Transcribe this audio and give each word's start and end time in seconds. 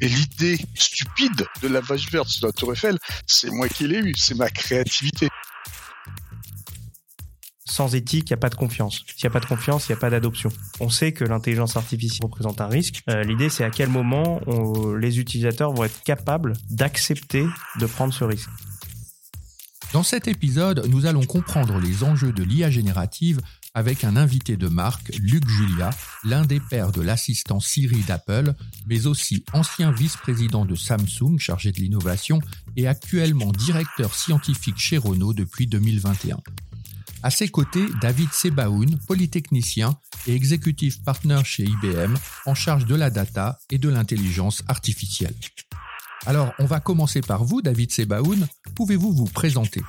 Et 0.00 0.08
l'idée 0.08 0.58
stupide 0.74 1.44
de 1.62 1.68
la 1.68 1.80
vache 1.80 2.10
verte 2.10 2.28
sur 2.28 2.46
la 2.46 2.52
Tour 2.52 2.72
Eiffel, 2.72 2.98
c'est 3.26 3.50
moi 3.50 3.68
qui 3.68 3.88
l'ai 3.88 3.98
eu, 3.98 4.14
c'est 4.16 4.36
ma 4.36 4.48
créativité. 4.48 5.28
Sans 7.64 7.94
éthique, 7.94 8.30
il 8.30 8.32
n'y 8.32 8.34
a 8.34 8.38
pas 8.38 8.48
de 8.48 8.54
confiance. 8.54 9.04
S'il 9.06 9.24
n'y 9.24 9.26
a 9.28 9.30
pas 9.30 9.40
de 9.40 9.46
confiance, 9.46 9.88
il 9.88 9.92
n'y 9.92 9.98
a 9.98 10.00
pas 10.00 10.10
d'adoption. 10.10 10.50
On 10.80 10.88
sait 10.88 11.12
que 11.12 11.24
l'intelligence 11.24 11.76
artificielle 11.76 12.24
représente 12.24 12.60
un 12.60 12.66
risque. 12.66 13.02
Euh, 13.10 13.22
l'idée, 13.22 13.50
c'est 13.50 13.64
à 13.64 13.70
quel 13.70 13.88
moment 13.88 14.40
les 14.98 15.18
utilisateurs 15.18 15.72
vont 15.72 15.84
être 15.84 16.02
capables 16.02 16.54
d'accepter 16.70 17.46
de 17.78 17.86
prendre 17.86 18.14
ce 18.14 18.24
risque. 18.24 18.48
Dans 19.92 20.02
cet 20.02 20.28
épisode, 20.28 20.86
nous 20.88 21.06
allons 21.06 21.24
comprendre 21.24 21.78
les 21.78 22.04
enjeux 22.04 22.32
de 22.32 22.42
l'IA 22.42 22.70
générative 22.70 23.40
avec 23.78 24.02
un 24.02 24.16
invité 24.16 24.56
de 24.56 24.66
marque, 24.66 25.12
Luc 25.20 25.48
Julia, 25.48 25.90
l'un 26.24 26.44
des 26.44 26.58
pères 26.58 26.90
de 26.90 27.00
l'assistant 27.00 27.60
Siri 27.60 28.00
d'Apple, 28.00 28.52
mais 28.88 29.06
aussi 29.06 29.44
ancien 29.52 29.92
vice-président 29.92 30.64
de 30.64 30.74
Samsung 30.74 31.38
chargé 31.38 31.70
de 31.70 31.78
l'innovation 31.78 32.40
et 32.76 32.88
actuellement 32.88 33.52
directeur 33.52 34.16
scientifique 34.16 34.78
chez 34.78 34.98
Renault 34.98 35.32
depuis 35.32 35.68
2021. 35.68 36.40
À 37.22 37.30
ses 37.30 37.48
côtés, 37.48 37.86
David 38.02 38.32
Sebaoun, 38.32 38.98
polytechnicien 39.06 39.96
et 40.26 40.34
executive 40.34 41.00
partner 41.02 41.40
chez 41.44 41.62
IBM, 41.62 42.16
en 42.46 42.56
charge 42.56 42.84
de 42.84 42.96
la 42.96 43.10
data 43.10 43.60
et 43.70 43.78
de 43.78 43.88
l'intelligence 43.88 44.64
artificielle. 44.66 45.34
Alors, 46.26 46.52
on 46.58 46.66
va 46.66 46.80
commencer 46.80 47.20
par 47.20 47.44
vous, 47.44 47.62
David 47.62 47.92
Sebaoun. 47.92 48.48
Pouvez-vous 48.74 49.12
vous 49.12 49.26
présenter? 49.26 49.82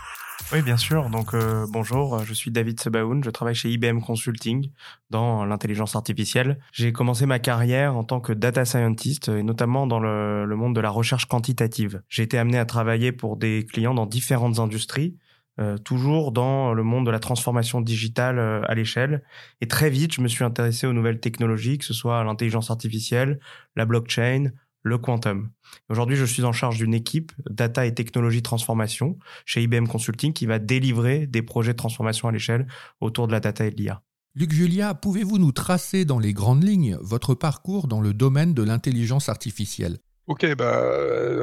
Oui, 0.52 0.62
bien 0.63 0.77
sûr. 0.77 1.09
Donc, 1.09 1.34
euh, 1.34 1.67
bonjour, 1.70 2.23
je 2.23 2.34
suis 2.34 2.49
David 2.49 2.80
Sebaoun, 2.80 3.23
je 3.23 3.30
travaille 3.30 3.55
chez 3.55 3.70
IBM 3.70 4.00
Consulting 4.00 4.72
dans 5.09 5.45
l'intelligence 5.45 5.95
artificielle. 5.95 6.59
J'ai 6.72 6.92
commencé 6.92 7.25
ma 7.25 7.39
carrière 7.39 7.95
en 7.95 8.03
tant 8.03 8.19
que 8.19 8.33
data 8.33 8.66
scientist 8.66 9.30
et 9.30 9.44
notamment 9.44 9.86
dans 9.86 10.00
le, 10.00 10.47
monde 10.55 10.75
de 10.75 10.81
la 10.81 10.89
recherche 10.89 11.25
quantitative. 11.25 12.02
J'ai 12.09 12.23
été 12.23 12.38
amené 12.38 12.58
à 12.58 12.66
travailler 12.66 13.11
pour 13.11 13.38
des 13.38 13.66
clients 13.66 13.94
dans 13.94 14.08
différentes 14.08 14.59
industries, 14.59 15.17
euh, 15.59 15.77
toujours 15.77 16.31
dans 16.31 16.73
le 16.73 16.83
monde 16.83 17.05
de 17.05 17.11
la 17.11 17.20
transformation 17.20 17.81
digitale 17.81 18.39
euh, 18.39 18.61
à 18.67 18.73
l'échelle. 18.73 19.23
Et 19.61 19.67
très 19.67 19.89
vite, 19.89 20.14
je 20.14 20.22
me 20.22 20.27
suis 20.27 20.44
intéressé 20.44 20.88
aux 20.88 20.94
nouvelles 20.94 21.20
technologies, 21.20 21.77
que 21.77 21.86
ce 21.86 21.94
soit 21.94 22.23
l'intelligence 22.23 22.72
artificielle, 22.72 23.39
la 23.75 23.86
blockchain, 23.86 24.52
le 24.83 24.97
quantum. 24.97 25.49
Aujourd'hui, 25.89 26.16
je 26.16 26.25
suis 26.25 26.44
en 26.44 26.52
charge 26.52 26.77
d'une 26.77 26.94
équipe 26.94 27.31
data 27.49 27.85
et 27.85 27.94
technologie 27.94 28.41
transformation 28.41 29.17
chez 29.45 29.61
IBM 29.61 29.88
Consulting 29.88 30.33
qui 30.33 30.45
va 30.45 30.59
délivrer 30.59 31.27
des 31.27 31.41
projets 31.41 31.73
de 31.73 31.77
transformation 31.77 32.27
à 32.27 32.31
l'échelle 32.31 32.67
autour 33.02 33.27
de 33.27 33.31
la 33.31 33.39
data 33.39 33.66
et 33.66 33.71
de 33.71 33.75
l'IA. 33.75 34.02
Luc 34.36 34.52
Julia, 34.52 34.94
pouvez-vous 34.94 35.38
nous 35.38 35.52
tracer 35.52 36.05
dans 36.05 36.19
les 36.19 36.33
grandes 36.33 36.63
lignes 36.63 36.97
votre 37.02 37.33
parcours 37.33 37.88
dans 37.88 37.99
le 37.99 38.13
domaine 38.13 38.53
de 38.53 38.63
l'intelligence 38.63 39.27
artificielle? 39.27 39.97
Ok, 40.27 40.45
bah, 40.55 40.83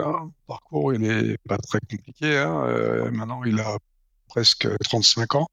un 0.05 0.31
parcours, 0.47 0.95
il 0.95 1.00
n'est 1.00 1.37
pas 1.48 1.59
très 1.59 1.81
compliqué. 1.81 2.39
Hein. 2.39 2.65
Euh, 2.69 3.11
maintenant, 3.11 3.43
il 3.45 3.59
a 3.59 3.77
presque 4.28 4.69
35 4.84 5.34
ans. 5.34 5.48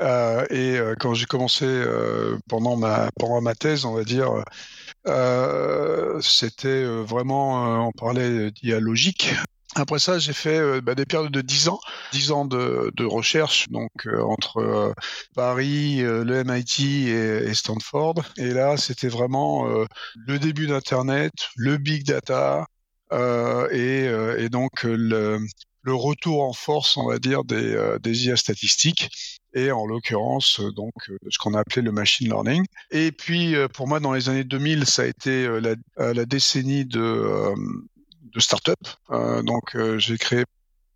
Euh, 0.00 0.46
et 0.50 0.76
euh, 0.76 0.94
quand 0.98 1.14
j'ai 1.14 1.26
commencé 1.26 1.64
euh, 1.64 2.38
pendant 2.48 2.76
ma 2.76 3.10
pendant 3.18 3.40
ma 3.40 3.54
thèse, 3.54 3.84
on 3.84 3.94
va 3.94 4.04
dire, 4.04 4.44
c'était 6.20 6.84
vraiment, 6.84 7.86
on 7.86 7.92
parlait 7.92 8.50
dialogique. 8.50 9.34
Après 9.74 9.98
ça, 9.98 10.18
j'ai 10.18 10.32
fait 10.32 10.80
bah, 10.80 10.94
des 10.94 11.04
périodes 11.04 11.30
de 11.30 11.42
10 11.42 11.68
ans, 11.68 11.80
10 12.12 12.32
ans 12.32 12.44
de, 12.46 12.90
de 12.96 13.04
recherche, 13.04 13.68
donc 13.68 13.90
entre 14.22 14.94
Paris, 15.34 15.98
le 16.00 16.44
MIT 16.44 17.08
et, 17.08 17.48
et, 17.48 17.54
Stanford. 17.54 18.24
Et 18.38 18.52
là, 18.52 18.76
c'était 18.76 19.08
vraiment 19.08 19.66
le 20.16 20.38
début 20.38 20.66
d'Internet, 20.66 21.32
le 21.56 21.76
big 21.76 22.04
data, 22.04 22.66
et, 23.12 24.04
et, 24.38 24.48
donc 24.48 24.82
le, 24.82 25.38
le 25.88 25.94
retour 25.94 26.42
en 26.42 26.52
force, 26.52 26.96
on 26.96 27.08
va 27.08 27.18
dire, 27.18 27.44
des, 27.44 27.74
euh, 27.74 27.98
des 27.98 28.26
IA 28.26 28.36
statistiques 28.36 29.37
en 29.70 29.86
l'occurrence 29.86 30.60
euh, 30.60 30.70
donc 30.72 30.92
euh, 31.10 31.18
ce 31.30 31.38
qu'on 31.38 31.54
a 31.54 31.60
appelé 31.60 31.82
le 31.82 31.92
machine 31.92 32.28
learning. 32.28 32.64
Et 32.90 33.12
puis 33.12 33.54
pour 33.74 33.88
moi, 33.88 34.00
dans 34.00 34.12
les 34.12 34.28
années 34.28 34.44
2000, 34.44 34.86
ça 34.86 35.02
a 35.02 35.06
été 35.06 35.48
la, 35.96 36.24
décennie 36.24 36.84
de 36.84 37.54
de 38.22 38.40
start-up. 38.40 38.78
donc 39.44 39.76
j'ai 39.98 40.18
créé 40.18 40.44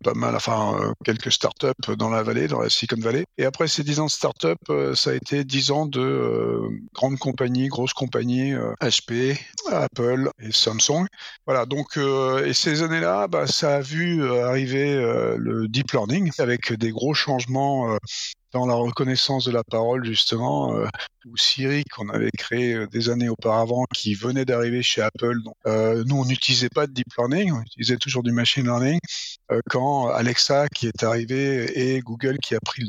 pas 0.03 0.13
mal, 0.13 0.35
enfin 0.35 0.75
euh, 0.79 0.93
quelques 1.03 1.31
startups 1.31 1.95
dans 1.97 2.09
la 2.09 2.21
vallée, 2.21 2.47
dans 2.47 2.59
la 2.59 2.69
Silicon 2.69 3.01
Valley. 3.01 3.25
Et 3.39 3.45
après 3.45 3.67
ces 3.67 3.83
dix 3.83 3.99
ans 3.99 4.05
de 4.05 4.11
startups, 4.11 4.53
euh, 4.69 4.93
ça 4.93 5.11
a 5.11 5.13
été 5.13 5.43
dix 5.43 5.71
ans 5.71 5.87
de 5.87 5.99
euh, 5.99 6.69
grandes 6.93 7.17
compagnies, 7.17 7.69
grosses 7.69 7.93
compagnies, 7.93 8.53
HP, 8.81 9.39
Apple 9.71 10.29
et 10.39 10.51
Samsung. 10.51 11.07
Voilà, 11.47 11.65
donc 11.65 11.97
et 11.97 12.53
ces 12.53 12.83
années-là, 12.83 13.27
bah, 13.27 13.47
ça 13.47 13.77
a 13.77 13.81
vu 13.81 14.29
arriver 14.29 14.95
le 15.37 15.67
deep 15.67 15.91
learning 15.91 16.31
avec 16.37 16.73
des 16.73 16.91
gros 16.91 17.13
changements 17.13 17.97
dans 18.53 18.65
la 18.67 18.75
reconnaissance 18.75 19.45
de 19.45 19.51
la 19.51 19.63
parole 19.63 20.05
justement, 20.05 20.75
euh, 20.75 20.87
ou 21.25 21.37
Siri 21.37 21.83
qu'on 21.85 22.09
avait 22.09 22.31
créé 22.37 22.73
euh, 22.73 22.87
des 22.87 23.09
années 23.09 23.29
auparavant, 23.29 23.85
qui 23.93 24.13
venait 24.13 24.45
d'arriver 24.45 24.83
chez 24.83 25.01
Apple. 25.01 25.37
Euh, 25.65 26.03
nous, 26.05 26.17
on 26.17 26.25
n'utilisait 26.25 26.69
pas 26.69 26.87
de 26.87 26.91
deep 26.91 27.07
learning, 27.17 27.51
on 27.51 27.61
utilisait 27.61 27.97
toujours 27.97 28.23
du 28.23 28.31
machine 28.31 28.63
learning. 28.63 28.99
Euh, 29.51 29.61
quand 29.69 30.07
Alexa 30.09 30.67
qui 30.69 30.87
est 30.87 31.03
arrivé 31.03 31.95
et 31.95 31.99
Google 32.01 32.37
qui 32.39 32.55
a 32.55 32.59
pris 32.59 32.83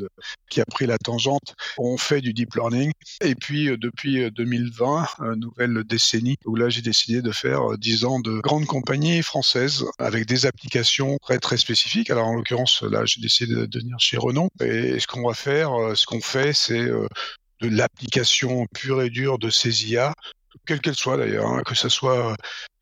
qui 0.51 0.61
a 0.61 0.65
pris 0.65 0.87
la 0.87 0.99
tangente, 0.99 1.55
ont 1.79 1.97
fait 1.97 2.21
du 2.21 2.33
deep 2.33 2.55
learning. 2.55 2.93
Et 3.21 3.35
puis 3.35 3.67
depuis 3.79 4.31
2020, 4.31 5.07
nouvelle 5.37 5.85
décennie, 5.85 6.37
où 6.45 6.57
là 6.57 6.69
j'ai 6.69 6.83
décidé 6.83 7.23
de 7.23 7.33
faire 7.33 7.77
10 7.79 8.05
ans 8.05 8.21
de 8.21 8.41
grandes 8.41 8.67
compagnies 8.67 9.23
françaises 9.23 9.85
avec 9.99 10.27
des 10.27 10.47
applications 10.47 11.19
très 11.23 11.39
très 11.39 11.57
spécifiques. 11.57 12.11
Alors 12.11 12.29
en 12.29 12.35
l'occurrence, 12.35 12.83
là 12.83 13.05
j'ai 13.05 13.21
décidé 13.21 13.55
de 13.67 13.79
venir 13.79 13.97
chez 13.99 14.17
Renault. 14.17 14.49
Et 14.61 14.99
ce 15.01 15.07
qu'on 15.07 15.27
va 15.27 15.35
faire 15.35 15.54
euh, 15.63 15.95
ce 15.95 16.07
qu'on 16.07 16.21
fait, 16.21 16.53
c'est 16.53 16.81
euh, 16.81 17.07
de 17.61 17.69
l'application 17.69 18.67
pure 18.75 19.03
et 19.03 19.11
dure 19.11 19.39
de 19.39 19.51
ces 19.51 19.87
IA, 19.91 20.13
quelle 20.67 20.81
qu'elle 20.81 20.95
soit 20.95 21.17
d'ailleurs, 21.17 21.47
hein, 21.47 21.63
que 21.65 21.75
ce 21.75 21.89
soit 21.89 22.33
euh, 22.33 22.37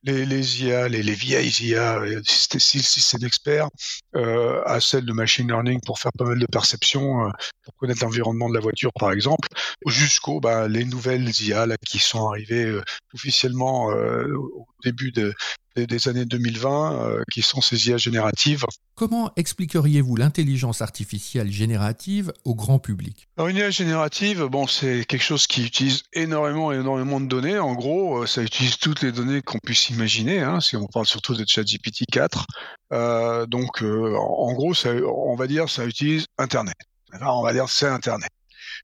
les, 0.04 0.64
IA, 0.64 0.88
les, 0.88 1.02
les 1.02 1.14
vieilles 1.14 1.50
IA, 1.60 2.00
système 2.24 3.24
expert, 3.24 3.68
euh, 4.16 4.62
à 4.64 4.80
celle 4.80 5.04
de 5.04 5.12
machine 5.12 5.48
learning 5.48 5.80
pour 5.84 5.98
faire 5.98 6.12
pas 6.12 6.24
mal 6.24 6.38
de 6.38 6.46
perceptions, 6.46 7.30
pour 7.64 7.74
connaître 7.76 8.04
l'environnement 8.04 8.48
de 8.48 8.54
la 8.54 8.60
voiture 8.60 8.92
par 8.98 9.12
exemple, 9.12 9.48
jusqu'aux 9.86 10.40
bah, 10.40 10.68
les 10.68 10.84
nouvelles 10.84 11.28
IA 11.40 11.66
là, 11.66 11.76
qui 11.86 11.98
sont 11.98 12.28
arrivées 12.28 12.80
officiellement 13.14 13.86
au 13.86 14.66
début 14.84 15.12
de, 15.12 15.32
des 15.76 16.08
années 16.08 16.24
2020 16.24 16.92
euh, 16.92 17.22
qui 17.32 17.42
sont 17.42 17.60
ces 17.60 17.88
IA 17.88 17.96
génératives. 17.96 18.64
Comment 18.94 19.32
expliqueriez-vous 19.36 20.16
l'intelligence 20.16 20.82
artificielle 20.82 21.50
générative 21.50 22.32
au 22.44 22.54
grand 22.54 22.78
public? 22.78 23.28
Alors 23.36 23.48
une 23.48 23.56
IA 23.56 23.70
générative, 23.70 24.44
bon, 24.44 24.66
c'est 24.66 25.04
quelque 25.04 25.22
chose 25.22 25.46
qui 25.46 25.64
utilise 25.64 26.02
énormément 26.12 26.72
énormément 26.72 27.20
de 27.20 27.26
données. 27.26 27.58
En 27.58 27.74
gros, 27.74 28.22
euh, 28.22 28.26
ça 28.26 28.42
utilise 28.42 28.76
toutes 28.78 29.02
les 29.02 29.12
données 29.12 29.42
qu'on 29.42 29.58
puisse 29.58 29.90
imaginer. 29.90 30.40
Hein, 30.40 30.60
si 30.60 30.76
on 30.76 30.86
parle 30.86 31.06
surtout 31.06 31.34
de 31.34 31.44
ChatGPT 31.46 32.04
4, 32.10 32.46
euh, 32.92 33.46
donc 33.46 33.82
euh, 33.82 34.14
en 34.16 34.52
gros, 34.52 34.74
ça, 34.74 34.90
on 34.90 35.34
va 35.34 35.46
dire, 35.46 35.68
ça 35.68 35.84
utilise 35.86 36.26
Internet. 36.38 36.76
Alors, 37.12 37.38
on 37.38 37.42
va 37.42 37.52
dire 37.52 37.68
c'est 37.68 37.86
Internet. 37.86 38.30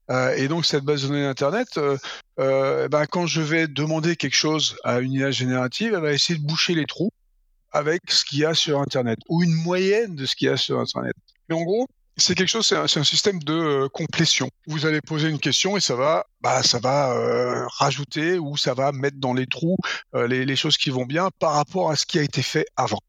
Euh, 0.09 0.33
et 0.35 0.47
donc 0.47 0.65
cette 0.65 0.83
base 0.83 1.03
de 1.03 1.07
données 1.07 1.23
d'Internet, 1.23 1.77
euh, 1.77 1.97
euh, 2.39 2.87
ben, 2.87 3.05
quand 3.05 3.27
je 3.27 3.41
vais 3.41 3.67
demander 3.67 4.15
quelque 4.15 4.35
chose 4.35 4.75
à 4.83 4.99
une 4.99 5.13
IA 5.13 5.31
générative, 5.31 5.93
elle 5.93 6.01
va 6.01 6.13
essayer 6.13 6.39
de 6.39 6.45
boucher 6.45 6.73
les 6.73 6.85
trous 6.85 7.11
avec 7.71 8.01
ce 8.09 8.25
qu'il 8.25 8.39
y 8.39 8.45
a 8.45 8.55
sur 8.55 8.79
Internet, 8.79 9.19
ou 9.27 9.43
une 9.43 9.53
moyenne 9.53 10.15
de 10.15 10.25
ce 10.25 10.35
qu'il 10.35 10.47
y 10.47 10.51
a 10.51 10.57
sur 10.57 10.79
Internet. 10.79 11.13
Mais 11.47 11.55
en 11.55 11.61
gros, 11.61 11.87
c'est 12.17 12.33
quelque 12.33 12.49
chose, 12.49 12.65
c'est 12.65 12.99
un, 12.99 13.03
système 13.03 13.39
de 13.43 13.87
complétion. 13.93 14.49
Vous 14.65 14.87
allez 14.87 14.99
poser 14.99 15.29
une 15.29 15.39
question 15.39 15.77
et 15.77 15.79
ça 15.79 15.95
va, 15.95 16.25
bah, 16.41 16.63
ça 16.63 16.79
va 16.79 17.67
rajouter 17.77 18.39
ou 18.39 18.57
ça 18.57 18.73
va 18.73 18.91
mettre 18.91 19.17
dans 19.17 19.33
les 19.33 19.45
trous 19.45 19.77
les, 20.13 20.43
les, 20.43 20.55
choses 20.57 20.77
qui 20.77 20.89
vont 20.89 21.05
bien 21.05 21.29
par 21.39 21.53
rapport 21.53 21.91
à 21.91 21.95
ce 21.95 22.05
qui 22.05 22.19
a 22.19 22.23
été 22.23 22.41
fait 22.41 22.65
avant. 22.75 22.99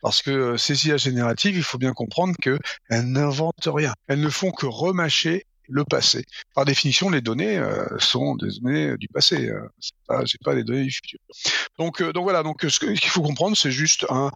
Parce 0.00 0.22
que 0.22 0.56
ces 0.56 0.86
IA 0.86 0.96
génératives, 0.96 1.56
il 1.56 1.62
faut 1.62 1.76
bien 1.76 1.92
comprendre 1.92 2.34
qu'elles 2.40 2.58
n'inventent 2.90 3.66
rien. 3.66 3.92
Elles 4.06 4.20
ne 4.20 4.30
font 4.30 4.50
que 4.50 4.66
remâcher 4.66 5.44
le 5.68 5.84
passé. 5.84 6.24
Par 6.54 6.64
définition, 6.64 7.10
les 7.10 7.20
données 7.20 7.58
euh, 7.58 7.86
sont 7.98 8.34
des 8.36 8.48
données 8.60 8.96
du 8.96 9.08
passé. 9.08 9.48
Euh, 9.48 9.68
c'est 10.26 10.42
pas, 10.42 10.54
des 10.54 10.64
données 10.64 10.84
du 10.84 10.92
futur. 10.92 11.18
Donc, 11.78 12.00
euh, 12.00 12.12
donc 12.12 12.24
voilà. 12.24 12.42
Donc, 12.42 12.62
ce 12.68 12.78
qu'il 12.78 13.10
faut 13.10 13.22
comprendre, 13.22 13.56
c'est 13.56 13.70
juste 13.70 14.06
un, 14.10 14.30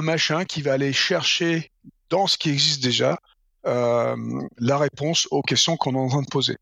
machin 0.00 0.44
qui 0.44 0.62
va 0.62 0.72
aller 0.72 0.92
chercher 0.92 1.70
dans 2.10 2.26
ce 2.26 2.36
qui 2.36 2.50
existe 2.50 2.82
déjà 2.82 3.18
euh, 3.66 4.16
la 4.58 4.78
réponse 4.78 5.26
aux 5.30 5.42
questions 5.42 5.76
qu'on 5.76 5.94
est 5.94 5.98
en 5.98 6.08
train 6.08 6.22
de 6.22 6.30
poser. 6.30 6.56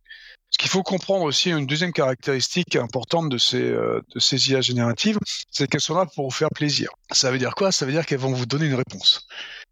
Ce 0.50 0.58
qu'il 0.58 0.70
faut 0.70 0.82
comprendre 0.82 1.24
aussi, 1.24 1.50
une 1.50 1.66
deuxième 1.66 1.92
caractéristique 1.92 2.76
importante 2.76 3.28
de 3.28 3.38
ces, 3.38 3.62
euh, 3.62 4.00
de 4.14 4.20
ces 4.20 4.50
IA 4.50 4.60
génératives, 4.60 5.18
c'est 5.50 5.66
qu'elles 5.66 5.80
sont 5.80 5.94
là 5.94 6.06
pour 6.06 6.26
vous 6.26 6.36
faire 6.36 6.50
plaisir. 6.50 6.90
Ça 7.10 7.30
veut 7.30 7.38
dire 7.38 7.54
quoi? 7.54 7.72
Ça 7.72 7.86
veut 7.86 7.92
dire 7.92 8.06
qu'elles 8.06 8.18
vont 8.18 8.32
vous 8.32 8.46
donner 8.46 8.66
une 8.66 8.74
réponse, 8.74 9.26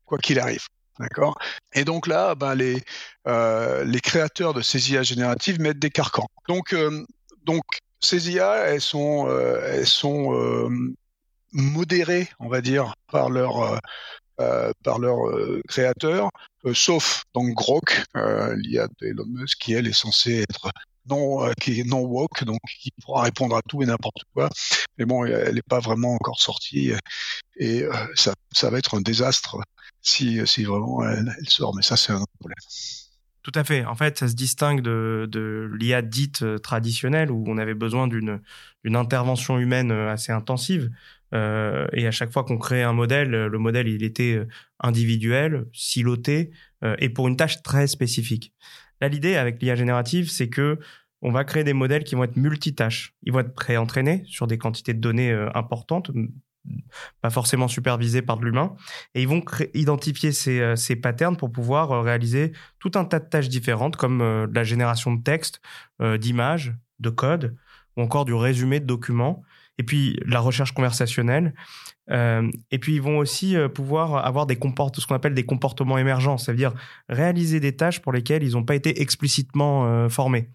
quoi 0.07 0.19
qu'il 0.19 0.41
arrive. 0.41 0.67
D'accord? 1.01 1.39
Et 1.73 1.85
donc 1.85 2.07
là, 2.07 2.35
ben 2.35 2.55
les, 2.55 2.83
euh, 3.27 3.85
les 3.85 4.01
créateurs 4.01 4.53
de 4.53 4.61
ces 4.61 4.93
IA 4.93 5.03
génératives 5.03 5.59
mettent 5.59 5.79
des 5.79 5.91
carcans. 5.91 6.29
Donc, 6.47 6.75
euh, 6.75 7.07
donc 7.45 7.63
ces 8.01 8.31
IA, 8.31 8.67
elles 8.67 8.83
sont, 8.83 9.27
euh, 9.29 9.61
elles 9.65 9.87
sont 9.87 10.69
modérés, 11.53 12.29
on 12.39 12.49
va 12.49 12.61
dire, 12.61 12.95
par 13.11 13.31
leur 13.31 13.81
par 14.85 14.99
leur 14.99 15.19
créateur, 15.69 16.31
sauf 16.73 17.25
donc 17.35 17.53
Grok, 17.55 18.05
l'IA 18.15 18.89
d'Elon 19.01 19.27
Musk, 19.27 19.59
qui 19.59 19.75
elle 19.75 19.87
est 19.87 19.93
censée 19.93 20.43
être 20.43 20.71
non 21.11 21.51
qui 21.61 21.81
est 21.81 21.85
non 21.85 22.01
woke, 22.01 22.45
donc 22.45 22.61
qui 22.81 22.91
pourra 23.03 23.23
répondre 23.23 23.57
à 23.57 23.63
tout 23.63 23.83
et 23.83 23.87
n'importe 23.87 24.23
quoi. 24.35 24.49
Mais 24.99 25.05
bon, 25.05 25.25
elle 25.25 25.55
n'est 25.55 25.63
pas 25.63 25.81
vraiment 25.81 26.15
encore 26.15 26.41
sortie 26.41 26.93
et 27.57 27.85
ça, 28.15 28.35
ça 28.53 28.71
va 28.71 28.79
être 28.79 28.97
un 28.97 29.01
désastre 29.01 29.59
si, 30.03 30.41
si 30.47 30.65
vraiment 30.65 31.07
elle, 31.07 31.35
sort. 31.47 31.75
Mais 31.75 31.83
ça, 31.83 31.97
c'est 31.97 32.13
un 32.13 32.21
autre 32.21 32.33
problème. 32.39 32.57
Tout 33.43 33.53
à 33.55 33.65
fait. 33.65 33.85
En 33.87 33.95
fait, 33.95 34.19
ça 34.19 34.29
se 34.29 34.35
distingue 34.35 34.83
de, 34.83 35.71
l'IA 35.79 36.03
dite 36.03 36.43
euh, 36.43 36.59
traditionnelle 36.59 37.31
où 37.31 37.43
on 37.47 37.57
avait 37.57 37.75
besoin 37.75 38.07
d'une 38.07 38.41
intervention 38.85 39.59
humaine 39.59 39.91
euh, 39.91 40.13
assez 40.13 40.31
intensive. 40.31 40.91
Euh, 41.33 41.87
et 41.93 42.07
à 42.07 42.11
chaque 42.11 42.33
fois 42.33 42.45
qu'on 42.45 42.59
crée 42.59 42.83
un 42.83 42.93
modèle, 42.93 43.31
le 43.31 43.59
modèle 43.59 43.89
il 43.89 44.03
était 44.03 44.35
euh, 44.35 44.49
individuel, 44.81 45.67
siloté 45.73 46.51
euh, 46.83 46.97
et 46.99 47.09
pour 47.09 47.29
une 47.29 47.37
tâche 47.37 47.63
très 47.63 47.87
spécifique. 47.87 48.53
Là, 49.01 49.09
l'idée 49.09 49.37
avec 49.37 49.63
l'IA 49.63 49.77
générative, 49.77 50.29
c'est 50.29 50.49
que 50.49 50.79
on 51.23 51.33
va 51.33 51.45
créer 51.45 51.65
des 51.65 51.73
modèles 51.73 52.05
qui 52.05 52.15
vont 52.15 52.25
être 52.25 52.37
multitâches. 52.37 53.15
Ils 53.23 53.33
vont 53.33 53.41
être 53.41 53.55
pré-entraînés 53.55 54.23
sur 54.27 54.47
des 54.47 54.59
quantités 54.59 54.95
de 54.95 55.01
données 55.01 55.33
importantes, 55.55 56.11
pas 57.21 57.31
forcément 57.31 57.69
supervisés 57.69 58.23
par 58.23 58.39
de 58.39 58.45
l'humain, 58.45 58.75
et 59.15 59.23
ils 59.23 59.29
vont 59.29 59.43
identifier 59.75 60.33
ces, 60.33 60.61
euh, 60.61 60.77
ces, 60.77 60.97
patterns 60.97 61.37
pour 61.37 61.51
pouvoir 61.51 61.93
euh, 61.93 62.01
réaliser 62.03 62.53
tout 62.79 62.93
un 62.95 63.05
tas 63.05 63.19
de 63.19 63.29
tâches 63.29 63.49
différentes, 63.49 63.97
comme 63.97 64.21
euh, 64.21 64.47
la 64.53 64.65
génération 64.65 65.15
de 65.15 65.23
texte, 65.23 65.61
d'images, 66.19 66.75
de 66.99 67.11
code, 67.11 67.57
ou 67.97 68.03
encore 68.03 68.25
du 68.25 68.33
résumé 68.33 68.81
de 68.81 68.87
documents, 68.87 69.43
et 69.81 69.83
puis 69.83 70.21
la 70.27 70.41
recherche 70.41 70.73
conversationnelle. 70.73 71.55
et 72.11 72.79
puis 72.81 72.95
ils 72.97 73.03
vont 73.03 73.19
aussi 73.19 73.57
pouvoir 73.75 74.27
avoir 74.27 74.45
des 74.47 74.55
ce 74.55 75.07
qu'on 75.07 75.15
appelle 75.15 75.33
des 75.35 75.47
comportements 75.47 75.97
émergents, 75.97 76.37
c'est-à-dire 76.37 76.75
réaliser 77.09 77.61
des 77.61 77.75
tâches 77.77 78.01
pour 78.01 78.13
lesquelles 78.13 78.43
ils 78.43 78.53
n'ont 78.53 78.65
pas 78.65 78.75
été 78.75 79.01
explicitement 79.01 80.09
formés. 80.11 80.51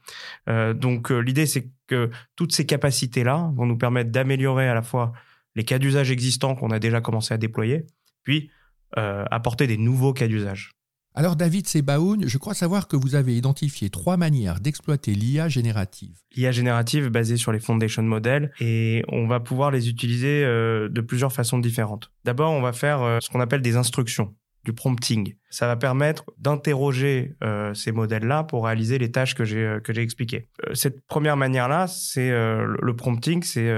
donc 0.48 1.10
l'idée 1.10 1.48
c'est 1.48 1.72
que 1.88 2.12
toutes 2.36 2.51
ces 2.51 2.66
capacités-là 2.66 3.51
vont 3.56 3.66
nous 3.66 3.77
permettre 3.77 4.12
d'améliorer 4.12 4.68
à 4.68 4.75
la 4.75 4.81
fois 4.81 5.13
les 5.56 5.63
cas 5.63 5.80
d'usage 5.80 6.12
existants 6.12 6.56
qu'on 6.56 6.69
a 6.69 6.80
déjà 6.80 7.01
commencé 7.01 7.33
à 7.33 7.38
déployer, 7.38 7.86
puis 8.24 8.51
euh, 8.98 9.25
apporter 9.31 9.68
des 9.68 9.77
nouveaux 9.77 10.13
cas 10.13 10.27
d'usage. 10.27 10.75
Alors 11.17 11.38
David 11.38 11.65
Sebaoun, 11.65 12.27
je 12.27 12.38
crois 12.38 12.53
savoir 12.53 12.89
que 12.89 12.97
vous 12.97 13.15
avez 13.15 13.38
identifié 13.38 13.89
trois 13.89 14.17
manières 14.17 14.59
d'exploiter 14.59 15.13
l'IA 15.13 15.47
générative. 15.47 16.19
L'IA 16.35 16.51
générative 16.51 17.07
basée 17.07 17.38
sur 17.38 17.53
les 17.53 17.62
foundation 17.62 18.03
models 18.03 18.51
et 18.59 19.01
on 19.07 19.25
va 19.25 19.39
pouvoir 19.39 19.71
les 19.71 19.88
utiliser 19.88 20.44
euh, 20.44 20.89
de 20.89 21.00
plusieurs 21.00 21.31
façons 21.31 21.57
différentes. 21.57 22.12
D'abord, 22.25 22.51
on 22.51 22.62
va 22.62 22.73
faire 22.73 23.01
euh, 23.01 23.19
ce 23.21 23.29
qu'on 23.29 23.39
appelle 23.39 23.62
des 23.62 23.77
instructions 23.77 24.35
du 24.65 24.73
prompting. 24.73 25.35
Ça 25.50 25.67
va 25.67 25.77
permettre 25.77 26.25
d'interroger 26.38 27.35
euh, 27.45 27.73
ces 27.73 27.94
modèles-là 27.94 28.44
pour 28.44 28.65
réaliser 28.65 28.97
les 28.97 29.09
tâches 29.12 29.35
que 29.35 29.45
j'ai 29.45 30.01
expliquées. 30.01 30.50
Cette 30.73 31.00
première 31.07 31.38
manière-là, 31.38 31.88
c'est 31.88 32.31
le 32.31 32.95
prompting, 32.97 33.44
c'est 33.44 33.71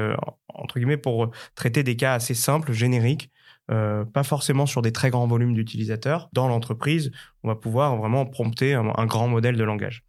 entre 0.47 0.79
guillemets 0.79 0.95
pour 0.95 1.29
traiter 1.55 1.83
des 1.83 1.97
cas 1.97 2.13
assez 2.13 2.33
simples, 2.33 2.71
génériques, 2.71 3.29
pas 3.67 4.23
forcément 4.23 4.65
sur 4.65 4.81
des 4.81 4.91
très 4.91 5.09
grands 5.09 5.27
volumes 5.27 5.53
d'utilisateurs. 5.53 6.29
Dans 6.33 6.47
l'entreprise, 6.47 7.11
on 7.43 7.47
va 7.47 7.55
pouvoir 7.55 7.97
vraiment 7.97 8.25
prompter 8.25 8.73
un, 8.73 9.05
grand 9.05 9.27
modèle 9.27 9.57
de 9.57 9.63
langage. 9.63 10.03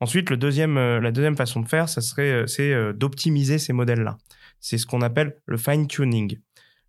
Ensuite, 0.00 0.32
deuxième, 0.32 0.76
la 0.76 1.12
deuxième 1.12 1.36
façon 1.36 1.60
de 1.60 1.68
faire, 1.68 1.88
ça 1.88 2.00
serait, 2.00 2.44
c'est 2.46 2.92
d'optimiser 2.92 3.58
ces 3.58 3.72
modèles-là. 3.72 4.18
C'est 4.60 4.78
ce 4.78 4.86
qu'on 4.86 5.02
appelle 5.02 5.36
le 5.46 5.56
fine 5.56 5.86
tuning. 5.86 6.38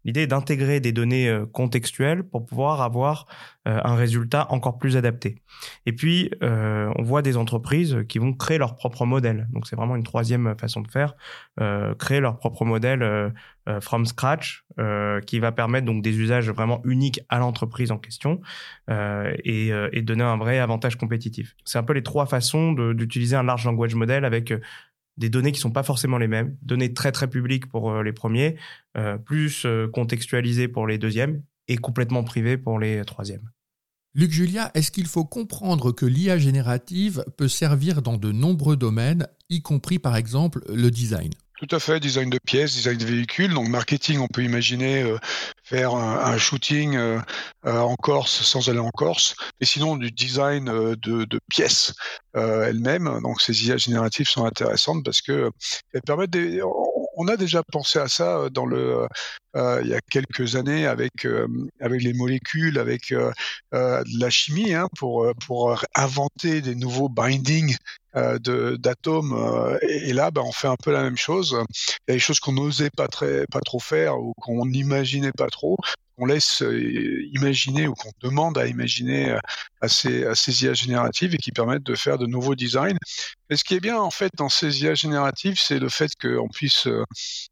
L'idée 0.06 0.22
est 0.22 0.28
d'intégrer 0.28 0.80
des 0.80 0.92
données 0.92 1.28
euh, 1.28 1.46
contextuelles 1.48 2.24
pour 2.24 2.46
pouvoir 2.46 2.82
avoir 2.82 3.26
euh, 3.68 3.82
un 3.84 3.96
résultat 3.96 4.46
encore 4.52 4.78
plus 4.78 4.98
adapté. 4.98 5.42
Et 5.88 5.94
puis, 5.94 6.30
euh, 6.44 6.94
on 6.96 7.02
voit 7.02 7.24
des 7.24 7.36
entreprises 7.36 7.98
qui 8.08 8.20
vont 8.20 8.32
créer 8.32 8.60
leur 8.60 8.76
propre 8.76 9.06
modèle. 9.06 9.48
Donc, 9.52 9.66
c'est 9.68 9.76
vraiment 9.76 9.96
une 9.96 10.04
troisième 10.04 10.56
façon 10.60 10.82
de 10.82 10.88
faire, 10.88 11.16
créer 11.98 12.20
leur 12.20 12.38
propre 12.38 12.66
modèle 12.66 13.34
from 13.80 14.06
scratch, 14.06 14.66
qui 15.26 15.40
va 15.40 15.52
permettre 15.52 15.86
donc 15.86 16.04
des 16.04 16.20
usages 16.20 16.50
vraiment 16.50 16.82
uniques 16.84 17.22
à 17.30 17.40
l'entreprise 17.40 17.92
en 17.92 17.98
question 17.98 18.42
et, 18.90 19.70
et, 19.70 20.02
donner 20.02 20.24
un 20.24 20.38
vrai 20.38 20.60
avantage 20.60 20.98
compétitif. 20.98 21.56
C'est 21.64 21.80
un 21.80 21.84
peu 21.84 21.94
les 21.94 22.04
trois 22.04 22.26
façons 22.26 22.74
d'utiliser 22.74 23.36
un 23.36 23.44
large 23.44 23.66
language 23.66 23.96
model 23.96 24.26
avec 24.26 24.54
des 25.18 25.30
données 25.30 25.52
qui 25.52 25.60
sont 25.60 25.72
pas 25.72 25.84
forcément 25.84 26.18
les 26.18 26.28
mêmes, 26.28 26.58
données 26.62 26.94
très 26.94 27.12
très 27.12 27.30
publiques 27.30 27.68
pour 27.68 27.92
euh, 27.92 28.04
les 28.04 28.14
premiers, 28.14 28.58
euh, 28.98 29.18
plus 29.18 29.66
euh, 29.66 29.88
contextualisées 29.88 30.68
pour 30.68 30.88
les 30.88 30.98
deuxièmes 30.98 31.42
et 31.68 31.78
complètement 31.78 32.24
privées 32.24 32.58
pour 32.58 32.80
les 32.80 33.04
troisièmes. 33.06 33.50
Luc 34.14 34.32
Julia, 34.32 34.72
est-ce 34.76 34.92
qu'il 34.92 35.08
faut 35.08 35.26
comprendre 35.26 35.92
que 35.92 36.06
l'IA 36.06 36.38
générative 36.38 37.26
peut 37.38 37.50
servir 37.50 38.02
dans 38.02 38.18
de 38.18 38.32
nombreux 38.32 38.78
domaines, 38.78 39.28
y 39.50 39.62
compris 39.62 40.00
par 40.00 40.16
exemple 40.16 40.62
le 40.70 40.90
design? 40.90 41.32
Tout 41.58 41.74
à 41.74 41.80
fait, 41.80 42.00
design 42.00 42.30
de 42.30 42.40
pièces, 42.40 42.74
design 42.74 42.98
de 42.98 43.06
véhicules. 43.06 43.54
Donc 43.54 43.68
marketing, 43.70 44.20
on 44.20 44.28
peut 44.28 44.44
imaginer 44.44 45.04
euh, 45.04 45.18
faire 45.64 45.96
un, 45.96 46.38
shooting 46.38 46.96
euh, 46.96 47.20
euh, 47.66 47.80
en 47.80 47.96
Corse 47.96 48.42
sans 48.42 48.70
aller 48.70 48.80
en 48.80 48.90
Corse. 48.90 49.36
Et 49.62 49.66
sinon, 49.66 49.96
du 49.96 50.12
design 50.12 50.66
de, 50.66 51.40
pièces 51.50 51.94
elles-mêmes. 52.34 53.22
Donc 53.22 53.42
ces 53.42 53.68
IA 53.68 53.78
génératives 53.78 54.28
sont 54.28 54.46
intéressantes 54.46 55.04
parce 55.06 55.22
que 55.22 55.50
elles 55.94 56.02
permettent 56.02 56.32
des, 56.32 56.62
on 57.16 57.28
a 57.28 57.38
déjà 57.38 57.64
pensé 57.64 58.00
à 58.00 58.08
ça 58.08 58.50
dans 58.52 58.66
le 58.66 59.08
euh, 59.56 59.80
il 59.84 59.90
y 59.90 59.94
a 59.94 60.02
quelques 60.12 60.56
années 60.56 60.86
avec 60.86 61.24
les 61.24 62.14
molécules, 62.14 62.78
avec 62.78 63.14
euh, 63.14 63.32
la 63.72 64.30
chimie, 64.30 64.74
hein, 64.74 64.88
pour 65.00 65.84
inventer 65.96 66.62
des 66.62 66.76
nouveaux 66.76 67.10
bindings 67.10 67.78
euh, 68.16 68.78
d'atomes. 68.78 69.34
Euh, 69.34 69.78
et, 69.82 70.14
là, 70.14 70.32
ben, 70.32 70.42
on 70.42 70.54
fait 70.54 70.70
un 70.70 70.78
peu 70.82 70.92
la 70.92 71.04
même 71.04 71.18
chose. 71.18 71.58
Il 72.08 72.12
y 72.12 72.12
a 72.12 72.14
des 72.14 72.20
choses 72.20 72.40
qu'on 72.40 72.54
n'osait 72.54 72.90
pas 72.90 73.08
trop 73.08 73.80
faire 73.80 74.18
ou 74.20 74.34
qu'on 74.40 74.66
n'imaginait 74.66 75.34
pas 75.34 75.48
trop. 75.48 75.78
On 76.18 76.26
laisse 76.26 76.62
euh, 76.62 77.28
imaginer 77.34 77.88
ou 77.88 77.94
qu'on 77.94 78.12
demande 78.22 78.58
à 78.58 78.68
imaginer 78.68 79.38
à 79.82 79.88
ces, 79.88 80.26
à 80.26 80.36
ces 80.36 80.64
IA 80.64 80.74
génératives 80.74 81.34
et 81.34 81.38
qui 81.38 81.52
permettent 81.52 81.84
de 81.84 81.96
faire 81.96 82.18
de 82.18 82.26
nouveaux 82.26 82.56
designs. 82.56 82.98
Et 83.50 83.56
ce 83.56 83.64
qui 83.64 83.76
est 83.76 83.80
bien 83.80 83.98
en 83.98 84.12
fait 84.12 84.32
dans 84.36 84.50
ces 84.50 84.84
IA 84.84 84.96
génératives, 84.96 85.60
c'est 85.60 85.80
le 85.80 85.90
fait 85.90 86.12
qu'on 86.20 86.48
puisse 86.48 86.88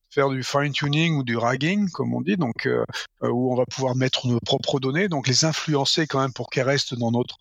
faire 0.09 0.29
du 0.29 0.43
fine 0.43 0.71
tuning 0.71 1.15
ou 1.17 1.23
du 1.23 1.37
ragging, 1.37 1.89
comme 1.89 2.13
on 2.13 2.21
dit, 2.21 2.37
donc 2.37 2.67
où 3.21 3.51
on 3.51 3.55
va 3.55 3.65
pouvoir 3.65 3.95
mettre 3.95 4.27
nos 4.27 4.39
propres 4.39 4.79
données, 4.79 5.07
donc 5.07 5.27
les 5.27 5.45
influencer 5.45 6.07
quand 6.07 6.21
même 6.21 6.33
pour 6.33 6.49
qu'elles 6.49 6.67
restent 6.67 6.95
dans 6.95 7.11
notre, 7.11 7.37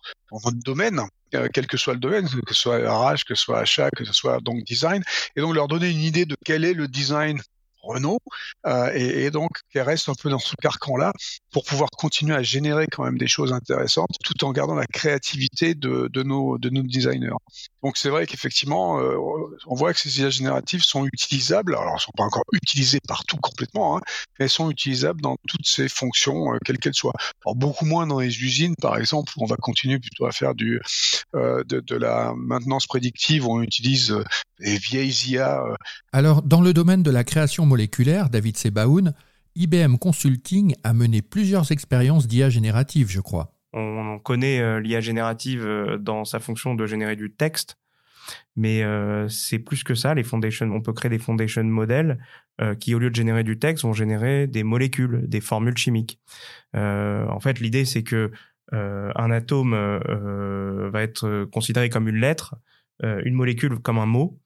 domaine. 0.65 1.01
Euh, 1.35 1.47
quel 1.51 1.65
que 1.65 1.77
soit 1.77 1.93
le 1.93 1.99
domaine, 1.99 2.27
que 2.27 2.53
ce 2.53 2.61
soit 2.61 2.77
RH, 2.77 3.25
que 3.25 3.35
ce 3.35 3.43
soit 3.43 3.59
achat, 3.59 3.89
que 3.91 4.05
ce 4.05 4.13
soit 4.13 4.39
donc 4.39 4.63
design, 4.63 5.03
et 5.35 5.41
donc 5.41 5.55
leur 5.55 5.67
donner 5.67 5.89
une 5.89 6.01
idée 6.01 6.25
de 6.25 6.35
quel 6.45 6.63
est 6.63 6.73
le 6.73 6.87
design 6.87 7.41
Renault, 7.83 8.19
euh, 8.65 8.91
et, 8.93 9.29
donc 9.29 9.49
qu'elle 9.69 9.83
reste 9.83 10.09
un 10.09 10.13
peu 10.13 10.29
dans 10.29 10.39
ce 10.39 10.55
carcan-là 10.55 11.13
pour 11.51 11.65
pouvoir 11.65 11.89
continuer 11.91 12.35
à 12.35 12.41
générer 12.41 12.87
quand 12.87 13.03
même 13.03 13.17
des 13.17 13.27
choses 13.27 13.53
intéressantes, 13.53 14.15
tout 14.23 14.43
en 14.45 14.51
gardant 14.51 14.75
la 14.75 14.87
créativité 14.87 15.75
de, 15.75 16.09
nos 16.23 16.57
designers. 16.57 17.31
Donc 17.83 17.97
c'est 17.97 18.09
vrai 18.09 18.25
qu'effectivement, 18.25 18.99
euh, 18.99 19.17
on 19.67 19.75
voit 19.75 19.93
que 19.93 19.99
ces 19.99 20.21
IA 20.21 20.29
génératives 20.29 20.83
sont 20.83 21.05
utilisables. 21.05 21.75
Alors, 21.75 21.93
elles 21.95 22.01
sont 22.01 22.13
pas 22.15 22.23
encore 22.23 22.45
utilisées 22.53 23.01
partout 23.05 23.37
complètement, 23.37 23.97
hein, 23.97 24.01
elles 24.39 24.49
sont 24.49 24.71
utilisables 24.71 25.21
dans 25.21 25.35
toutes 25.47 25.67
ces 25.67 25.89
fonctions, 25.89 26.53
euh, 26.53 26.57
quelles 26.63 26.77
qu'elles 26.77 26.93
soient. 26.93 27.13
Alors 27.45 27.55
beaucoup 27.55 27.85
moins 27.85 28.07
dans 28.07 28.19
les 28.19 28.41
usines, 28.41 28.75
par 28.81 28.97
exemple, 28.97 29.33
où 29.35 29.43
on 29.43 29.47
va 29.47 29.57
continuer 29.57 29.99
plutôt 29.99 30.25
à 30.25 30.31
faire 30.31 30.55
du 30.55 30.79
euh, 31.35 31.63
de, 31.65 31.81
de, 31.81 31.95
la 31.95 32.33
maintenance 32.37 32.87
prédictive, 32.87 33.45
où 33.45 33.51
on 33.51 33.61
utilise 33.61 34.15
les 34.59 34.77
vieilles 34.77 35.13
IA. 35.27 35.61
Alors, 36.13 36.41
dans 36.41 36.61
le 36.61 36.73
domaine 36.73 37.03
de 37.03 37.11
la 37.11 37.23
création 37.23 37.65
moléculaire, 37.65 38.29
David 38.29 38.57
Sebaoun, 38.57 39.13
IBM 39.55 39.97
Consulting 39.97 40.75
a 40.83 40.93
mené 40.93 41.21
plusieurs 41.21 41.71
expériences 41.71 42.27
d'IA 42.27 42.49
générative, 42.49 43.09
je 43.09 43.19
crois. 43.19 43.53
On 43.73 44.19
connaît 44.19 44.59
euh, 44.61 44.79
l'IA 44.79 45.01
générative 45.01 45.65
euh, 45.65 45.97
dans 45.97 46.25
sa 46.25 46.39
fonction 46.39 46.75
de 46.75 46.85
générer 46.85 47.15
du 47.15 47.33
texte, 47.33 47.77
mais 48.55 48.83
euh, 48.83 49.27
c'est 49.29 49.59
plus 49.59 49.83
que 49.83 49.95
ça. 49.95 50.13
Les 50.13 50.23
foundation, 50.23 50.71
on 50.71 50.81
peut 50.81 50.93
créer 50.93 51.09
des 51.09 51.19
foundation 51.19 51.63
modèles 51.63 52.19
qui, 52.79 52.93
au 52.93 52.99
lieu 52.99 53.09
de 53.09 53.15
générer 53.15 53.43
du 53.43 53.57
texte, 53.57 53.83
vont 53.83 53.93
générer 53.93 54.45
des 54.45 54.63
molécules, 54.63 55.27
des 55.27 55.41
formules 55.41 55.75
chimiques. 55.75 56.19
en 56.75 57.39
fait, 57.39 57.59
l'idée 57.59 57.83
c'est 57.83 58.03
que 58.03 58.31
un 58.71 59.31
atome 59.31 59.73
va 59.73 61.01
être 61.01 61.45
considéré 61.45 61.89
comme 61.89 62.07
une 62.07 62.17
lettre, 62.17 62.53
une 63.01 63.33
molécule 63.33 63.79
comme 63.79 63.97
un 63.97 64.05
mot, 64.05 64.39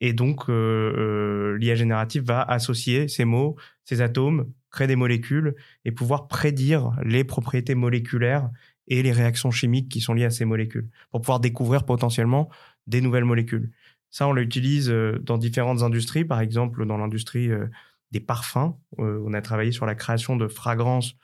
et 0.00 0.12
donc 0.12 0.48
l'IA 0.48 1.76
générative 1.76 2.24
va 2.24 2.42
associer 2.42 3.06
ces 3.06 3.24
mots, 3.24 3.54
ces 3.84 4.00
atomes, 4.00 4.52
créer 4.72 4.88
des 4.88 4.96
molécules 4.96 5.54
et 5.84 5.92
pouvoir 5.92 6.26
prédire 6.26 6.96
les 7.04 7.22
propriétés 7.22 7.76
moléculaires 7.76 8.50
et 8.88 9.02
les 9.02 9.12
réactions 9.12 9.50
chimiques 9.50 9.88
qui 9.88 10.00
sont 10.00 10.14
liées 10.14 10.24
à 10.24 10.30
ces 10.30 10.44
molécules 10.44 10.88
pour 11.10 11.20
pouvoir 11.20 11.40
découvrir 11.40 11.84
potentiellement 11.84 12.48
des 12.86 13.00
nouvelles 13.00 13.24
molécules. 13.24 13.70
Ça, 14.10 14.26
on 14.28 14.32
l'utilise 14.32 14.90
euh, 14.90 15.18
dans 15.22 15.38
différentes 15.38 15.82
industries, 15.82 16.24
par 16.24 16.40
exemple 16.40 16.84
dans 16.86 16.98
l'industrie 16.98 17.50
euh, 17.50 17.66
des 18.10 18.20
parfums. 18.20 18.74
on 18.98 19.32
a 19.32 19.40
travaillé 19.40 19.72
sur 19.72 19.86
la 19.86 19.94
création 19.94 20.36
de 20.36 20.46
fragrances 20.46 21.16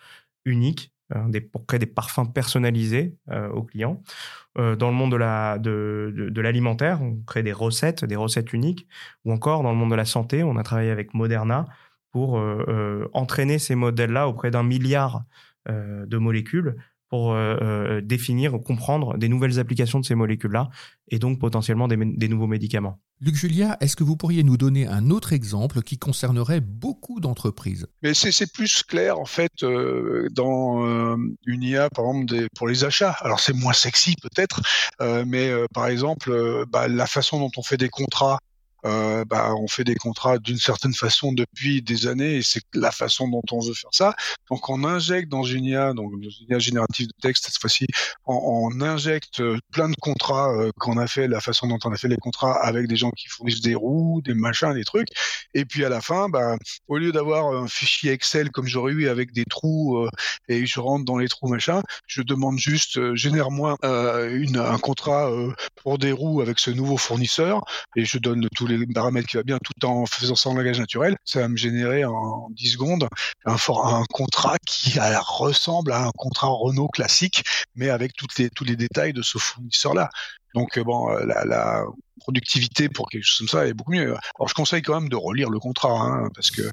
uniques 0.46 0.90
des, 1.26 1.42
pour 1.42 1.66
créer 1.66 1.78
des 1.78 1.86
parfums 1.86 2.32
personnalisés 2.32 3.14
aux 3.52 3.62
clients. 3.62 4.02
dans 4.56 4.88
le 4.88 4.92
monde 4.92 5.12
de, 5.12 5.16
la, 5.16 5.58
de, 5.58 6.14
de, 6.14 6.40
l'alimentaire, 6.40 7.02
on 7.02 7.16
crée 7.26 7.42
des 7.42 7.52
recettes, 7.52 8.06
des 8.06 8.16
recettes 8.16 8.54
uniques. 8.54 8.86
Ou 9.26 9.32
encore 9.32 9.62
dans 9.62 9.70
le 9.70 9.76
monde 9.76 9.90
de 9.90 9.96
la 9.96 10.06
santé, 10.06 10.42
on 10.42 10.56
a 10.56 10.62
travaillé 10.62 10.90
avec 10.90 11.12
Moderna 11.12 11.66
pour 12.10 12.42
entraîner 13.12 13.58
ces 13.58 13.74
modèles-là 13.74 14.28
auprès 14.28 14.50
d'un 14.50 14.62
milliard 14.62 15.24
de 15.68 16.16
molécules 16.16 16.74
pour 17.08 17.32
euh, 17.32 17.56
euh, 17.62 18.00
définir 18.00 18.54
ou 18.54 18.58
comprendre 18.58 19.16
des 19.16 19.28
nouvelles 19.28 19.58
applications 19.58 20.00
de 20.00 20.04
ces 20.04 20.14
molécules-là 20.14 20.68
et 21.08 21.18
donc 21.18 21.38
potentiellement 21.38 21.88
des, 21.88 21.96
des, 21.96 22.28
nouveaux 22.28 22.46
médicaments. 22.46 23.00
Luc 23.20 23.34
Julia, 23.34 23.76
est-ce 23.80 23.96
que 23.96 24.04
vous 24.04 24.16
pourriez 24.16 24.42
nous 24.42 24.56
donner 24.56 24.86
un 24.86 25.10
autre 25.10 25.32
exemple 25.32 25.82
qui 25.82 25.98
concernerait 25.98 26.60
beaucoup 26.60 27.20
d'entreprises? 27.20 27.86
Mais 28.02 28.14
c'est 28.14 28.52
plus 28.52 28.82
clair 28.82 29.18
en 29.18 29.24
fait 29.24 29.62
euh, 29.62 30.28
dans 30.32 31.16
une 31.46 31.62
IA 31.62 31.88
par 31.90 32.04
exemple 32.04 32.26
des, 32.26 32.48
pour 32.54 32.68
les 32.68 32.84
achats. 32.84 33.16
Alors 33.20 33.40
c'est 33.40 33.54
moins 33.54 33.72
sexy 33.72 34.14
peut-être, 34.22 34.60
mais 35.26 35.50
par 35.74 35.86
exemple 35.86 36.66
bah, 36.70 36.88
la 36.88 37.06
façon 37.06 37.40
dont 37.40 37.50
on 37.56 37.62
fait 37.62 37.78
des 37.78 37.88
contrats 37.88 38.38
euh, 38.84 39.24
bah, 39.24 39.54
on 39.56 39.66
fait 39.66 39.84
des 39.84 39.96
contrats 39.96 40.38
d'une 40.38 40.58
certaine 40.58 40.94
façon 40.94 41.32
depuis 41.32 41.82
des 41.82 42.06
années 42.06 42.36
et 42.36 42.42
c'est 42.42 42.62
la 42.74 42.92
façon 42.92 43.28
dont 43.28 43.42
on 43.50 43.60
veut 43.60 43.74
faire 43.74 43.90
ça. 43.92 44.14
Donc 44.50 44.68
on 44.68 44.84
injecte 44.84 45.28
dans 45.28 45.42
une 45.42 45.64
IA, 45.64 45.92
donc 45.94 46.12
une 46.12 46.30
IA 46.48 46.58
générative 46.58 47.08
de 47.08 47.12
texte 47.20 47.46
cette 47.46 47.58
fois-ci, 47.60 47.86
on, 48.26 48.80
injecte 48.80 49.40
euh, 49.40 49.58
plein 49.72 49.88
de 49.88 49.96
contrats 49.96 50.52
euh, 50.52 50.70
qu'on 50.78 50.98
a 50.98 51.08
fait, 51.08 51.26
la 51.26 51.40
façon 51.40 51.66
dont 51.66 51.78
on 51.84 51.92
a 51.92 51.96
fait 51.96 52.08
les 52.08 52.16
contrats 52.16 52.54
avec 52.64 52.86
des 52.86 52.96
gens 52.96 53.10
qui 53.10 53.26
fournissent 53.28 53.60
des 53.60 53.74
roues, 53.74 54.22
des 54.24 54.34
machins, 54.34 54.72
des 54.72 54.84
trucs. 54.84 55.08
Et 55.54 55.64
puis 55.64 55.84
à 55.84 55.88
la 55.88 56.00
fin, 56.00 56.28
bah, 56.28 56.56
au 56.86 56.98
lieu 56.98 57.10
d'avoir 57.10 57.52
un 57.52 57.66
fichier 57.66 58.12
Excel 58.12 58.50
comme 58.50 58.66
j'aurais 58.66 58.92
eu 58.92 59.08
avec 59.08 59.32
des 59.32 59.44
trous 59.44 59.98
euh, 59.98 60.10
et 60.48 60.66
je 60.66 60.78
rentre 60.78 61.04
dans 61.04 61.18
les 61.18 61.28
trous 61.28 61.48
machin, 61.48 61.82
je 62.06 62.22
demande 62.22 62.58
juste 62.58 63.14
génère-moi 63.14 63.76
un 63.82 64.78
contrat 64.78 65.30
pour 65.82 65.98
des 65.98 66.12
roues 66.12 66.40
avec 66.40 66.58
ce 66.58 66.70
nouveau 66.70 66.96
fournisseur 66.96 67.64
et 67.96 68.04
je 68.04 68.18
donne 68.18 68.48
tout 68.54 68.67
les 68.68 68.86
paramètres 68.86 69.28
qui 69.28 69.36
va 69.36 69.42
bien 69.42 69.58
tout 69.58 69.86
en 69.86 70.06
faisant 70.06 70.34
ça 70.34 70.50
en 70.50 70.54
langage 70.54 70.78
naturel, 70.78 71.16
ça 71.24 71.40
va 71.40 71.48
me 71.48 71.56
générer 71.56 72.04
en 72.04 72.48
10 72.50 72.72
secondes 72.72 73.08
un, 73.44 74.04
contrat 74.10 74.56
qui 74.66 74.98
ressemble 74.98 75.92
à 75.92 76.06
un 76.06 76.10
contrat 76.16 76.48
Renault 76.48 76.88
classique, 76.88 77.44
mais 77.74 77.90
avec 77.90 78.14
toutes 78.14 78.38
les, 78.38 78.50
tous 78.50 78.64
les 78.64 78.76
détails 78.76 79.12
de 79.12 79.22
ce 79.22 79.38
fournisseur-là. 79.38 80.10
Donc 80.54 80.78
euh, 80.78 80.84
bon, 80.84 81.10
euh, 81.10 81.24
la, 81.24 81.84
productivité 82.20 82.88
pour 82.88 83.08
quelque 83.08 83.22
chose 83.22 83.38
comme 83.38 83.60
ça 83.60 83.66
est 83.66 83.74
beaucoup 83.74 83.92
mieux. 83.92 84.16
Alors 84.38 84.48
je 84.48 84.54
conseille 84.54 84.82
quand 84.82 85.00
même 85.00 85.08
de 85.08 85.16
relire 85.16 85.50
le 85.50 85.60
contrat, 85.60 85.92
hein, 85.92 86.28
parce 86.34 86.50
que 86.50 86.62
euh, 86.62 86.70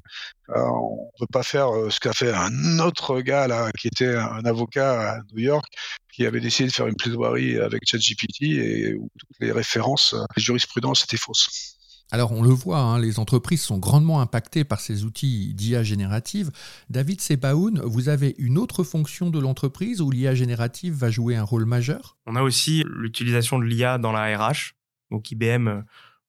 on 0.48 1.10
peut 1.18 1.26
pas 1.32 1.44
faire 1.44 1.68
ce 1.88 2.00
qu'a 2.00 2.12
fait 2.12 2.32
un 2.32 2.80
autre 2.80 3.20
gars 3.20 3.46
là, 3.46 3.70
qui 3.78 3.86
était 3.86 4.16
un 4.16 4.44
avocat 4.44 5.12
à 5.12 5.18
New 5.32 5.38
York, 5.38 5.64
qui 6.12 6.26
avait 6.26 6.40
décidé 6.40 6.68
de 6.68 6.74
faire 6.74 6.88
une 6.88 6.96
plaidoirie 6.96 7.58
avec 7.58 7.82
ChatGPT 7.86 8.42
et 8.42 8.94
où 8.96 9.08
toutes 9.18 9.38
les 9.40 9.52
références, 9.52 10.16
les 10.36 10.42
jurisprudences 10.42 11.04
étaient 11.04 11.16
fausses. 11.16 11.75
Alors 12.12 12.32
on 12.32 12.42
le 12.42 12.50
voit, 12.50 12.78
hein, 12.78 13.00
les 13.00 13.18
entreprises 13.18 13.62
sont 13.62 13.78
grandement 13.78 14.20
impactées 14.20 14.64
par 14.64 14.80
ces 14.80 15.04
outils 15.04 15.54
d'IA 15.54 15.82
générative. 15.82 16.52
David 16.88 17.20
Sebaoun, 17.20 17.80
vous 17.84 18.08
avez 18.08 18.36
une 18.38 18.58
autre 18.58 18.84
fonction 18.84 19.30
de 19.30 19.40
l'entreprise 19.40 20.00
où 20.00 20.10
l'IA 20.10 20.34
générative 20.34 20.94
va 20.94 21.10
jouer 21.10 21.34
un 21.34 21.42
rôle 21.42 21.64
majeur? 21.64 22.16
On 22.26 22.36
a 22.36 22.42
aussi 22.42 22.84
l'utilisation 22.86 23.58
de 23.58 23.64
l'IA 23.64 23.98
dans 23.98 24.12
la 24.12 24.36
RH. 24.38 24.74
Donc 25.10 25.30
IBM, 25.30 25.82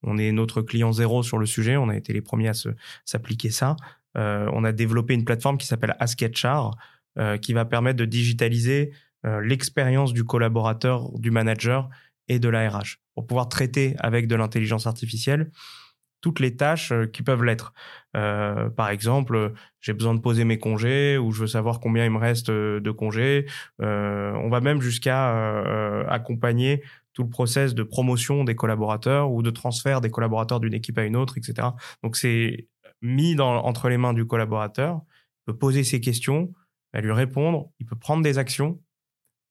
on 0.03 0.17
est 0.17 0.31
notre 0.31 0.61
client 0.61 0.91
zéro 0.91 1.23
sur 1.23 1.37
le 1.37 1.45
sujet, 1.45 1.77
on 1.77 1.89
a 1.89 1.95
été 1.95 2.13
les 2.13 2.21
premiers 2.21 2.49
à 2.49 2.53
s'appliquer 3.05 3.51
ça. 3.51 3.75
Euh, 4.17 4.49
on 4.53 4.63
a 4.63 4.71
développé 4.71 5.13
une 5.13 5.25
plateforme 5.25 5.57
qui 5.57 5.67
s'appelle 5.67 5.95
AskHR, 5.99 6.71
euh, 7.19 7.37
qui 7.37 7.53
va 7.53 7.65
permettre 7.65 7.97
de 7.97 8.05
digitaliser 8.05 8.93
euh, 9.25 9.41
l'expérience 9.41 10.13
du 10.13 10.23
collaborateur, 10.23 11.11
du 11.19 11.31
manager 11.31 11.89
et 12.27 12.39
de 12.39 12.49
la 12.49 12.69
RH 12.69 12.97
pour 13.15 13.25
pouvoir 13.27 13.49
traiter 13.49 13.95
avec 13.99 14.27
de 14.27 14.35
l'intelligence 14.35 14.87
artificielle 14.87 15.51
toutes 16.21 16.39
les 16.39 16.55
tâches 16.55 16.91
euh, 16.91 17.05
qui 17.05 17.23
peuvent 17.23 17.43
l'être. 17.43 17.73
Euh, 18.15 18.69
par 18.69 18.89
exemple, 18.89 19.53
j'ai 19.79 19.93
besoin 19.93 20.13
de 20.13 20.19
poser 20.19 20.43
mes 20.43 20.57
congés 20.57 21.17
ou 21.17 21.31
je 21.31 21.41
veux 21.41 21.47
savoir 21.47 21.79
combien 21.79 22.05
il 22.05 22.11
me 22.11 22.17
reste 22.17 22.49
euh, 22.49 22.79
de 22.79 22.91
congés. 22.91 23.45
on 23.79 24.49
va 24.49 24.61
même 24.61 24.81
jusqu'à 24.81 26.09
accompagner 26.09 26.83
tout 27.13 27.23
le 27.23 27.29
process 27.29 27.73
de 27.73 27.83
promotion 27.83 28.43
des 28.43 28.55
collaborateurs 28.55 29.31
ou 29.31 29.41
de 29.41 29.49
transfert 29.49 30.01
des 30.01 30.09
collaborateurs 30.09 30.59
d'une 30.59 30.73
équipe 30.73 30.97
à 30.97 31.03
une 31.03 31.15
autre, 31.15 31.37
etc. 31.37 31.69
Donc 32.03 32.15
c'est 32.15 32.67
mis 33.01 33.35
dans, 33.35 33.63
entre 33.63 33.89
les 33.89 33.97
mains 33.97 34.13
du 34.13 34.25
collaborateur, 34.25 35.01
il 35.41 35.53
peut 35.53 35.57
poser 35.57 35.83
ses 35.83 35.99
questions, 35.99 36.51
il 36.95 37.01
lui 37.01 37.11
répondre, 37.11 37.71
il 37.79 37.85
peut 37.85 37.95
prendre 37.95 38.23
des 38.23 38.37
actions 38.37 38.79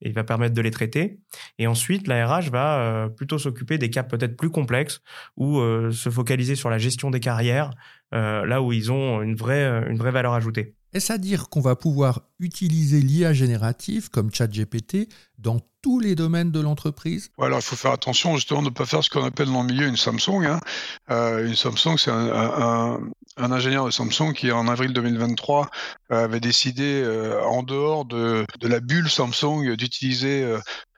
et 0.01 0.09
il 0.09 0.15
va 0.15 0.25
permettre 0.25 0.55
de 0.55 0.61
les 0.61 0.71
traiter. 0.71 1.21
Et 1.59 1.67
ensuite, 1.67 2.07
la 2.07 2.27
RH 2.27 2.51
va 2.51 2.79
euh, 2.81 3.09
plutôt 3.09 3.39
s'occuper 3.39 3.79
des 3.79 3.91
cas 3.91 4.03
peut-être 4.03 4.37
plus 4.37 4.51
complexes 4.51 5.01
ou 5.37 5.59
euh, 5.59 5.91
se 5.91 6.11
focaliser 6.11 6.55
sur 6.55 6.71
la 6.71 6.79
gestion 6.79 7.11
des 7.11 7.21
carrières, 7.21 7.71
euh, 8.15 8.45
là 8.47 8.63
où 8.63 8.73
ils 8.73 8.93
ont 8.93 9.23
une 9.23 9.35
vraie, 9.35 9.67
une 9.89 9.97
vraie 9.97 10.11
valeur 10.11 10.35
ajoutée. 10.35 10.75
Est-ce 10.93 11.13
à 11.13 11.19
dire 11.19 11.49
qu'on 11.49 11.61
va 11.61 11.77
pouvoir 11.77 12.23
utiliser 12.39 13.01
l'IA 13.01 13.33
générative 13.33 14.09
comme 14.11 14.33
ChatGPT 14.33 15.09
dans 15.39 15.61
les 16.01 16.15
domaines 16.15 16.51
de 16.51 16.61
l'entreprise 16.61 17.31
Alors 17.41 17.59
il 17.59 17.63
faut 17.65 17.77
faire 17.77 17.93
attention 17.93 18.35
justement 18.37 18.63
de 18.63 18.69
ne 18.69 18.75
pas 18.75 18.87
faire 18.87 19.03
ce 19.03 19.11
qu'on 19.11 19.25
appelle 19.25 19.47
dans 19.47 19.63
le 19.63 19.73
milieu 19.73 19.87
une 19.87 19.97
Samsung. 19.97 20.45
Hein. 20.45 20.61
une 21.09 21.55
Samsung, 21.55 21.97
c'est 21.97 22.11
un, 22.11 22.99
ingénieur 23.37 23.85
de 23.87 23.91
Samsung 23.91 24.33
qui, 24.35 24.51
en 24.51 24.69
avril 24.69 24.93
2023, 24.93 25.71
euh, 26.13 26.25
avait 26.25 26.41
décidé, 26.41 27.03
euh, 27.03 27.43
en 27.45 27.63
dehors 27.63 28.05
de, 28.05 28.47
la 28.63 28.81
bulle 28.81 29.09
Samsung, 29.11 29.77
d'utiliser 29.77 30.43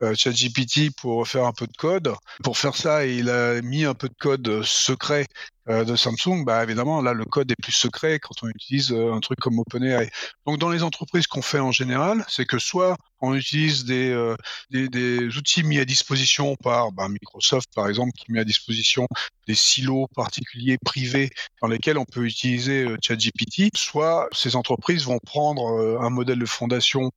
euh, 0.02 0.14
ChatGPT 0.14 0.94
pour 0.96 1.26
faire 1.26 1.44
un 1.44 1.52
peu 1.52 1.66
de 1.66 1.76
code. 1.76 2.14
Pour 2.42 2.56
faire 2.56 2.76
ça, 2.76 3.06
il 3.06 3.28
a 3.30 3.60
mis 3.62 3.84
un 3.84 3.94
peu 3.94 4.08
de 4.08 4.14
code 4.18 4.62
secret 4.62 5.26
de 5.68 5.96
Samsung. 5.96 6.44
Bah, 6.44 6.62
évidemment, 6.62 7.02
là, 7.02 7.12
le 7.12 7.24
code 7.24 7.50
est 7.50 7.62
plus 7.62 7.72
secret 7.72 8.18
quand 8.18 8.42
on 8.42 8.48
utilise 8.48 8.92
un 8.92 9.20
truc 9.20 9.38
comme 9.38 9.58
OpenAI. 9.58 10.10
Donc, 10.46 10.58
dans 10.58 10.70
les 10.70 10.82
entreprises 10.82 11.26
qu'on 11.26 11.42
fait 11.42 11.60
en 11.60 11.72
général, 11.72 12.24
c'est 12.28 12.46
que 12.46 12.58
soit 12.58 12.96
on 13.20 13.34
utilise 13.34 13.84
des, 13.84 14.34
des, 14.70 14.88
des, 14.88 15.36
outils 15.36 15.64
mis 15.64 15.78
à 15.78 15.84
disposition 15.84 16.56
par 16.56 16.92
bah, 16.92 17.08
Microsoft, 17.08 17.68
par 17.74 17.88
exemple, 17.88 18.12
qui 18.12 18.32
met 18.32 18.40
à 18.40 18.44
disposition 18.44 19.06
des 19.46 19.54
silos 19.54 20.06
particuliers 20.14 20.78
privés 20.78 21.30
dans 21.60 21.68
lesquels 21.68 21.98
on 21.98 22.04
peut 22.04 22.24
utiliser 22.24 22.86
ChatGPT, 23.02 23.76
soit 23.76 24.28
ces 24.32 24.56
entreprises 24.56 25.04
vont 25.04 25.18
prendre 25.18 25.98
un 26.00 26.10
modèle 26.10 26.38
de 26.38 26.46
fondation 26.46 26.68
euh, 26.98 27.10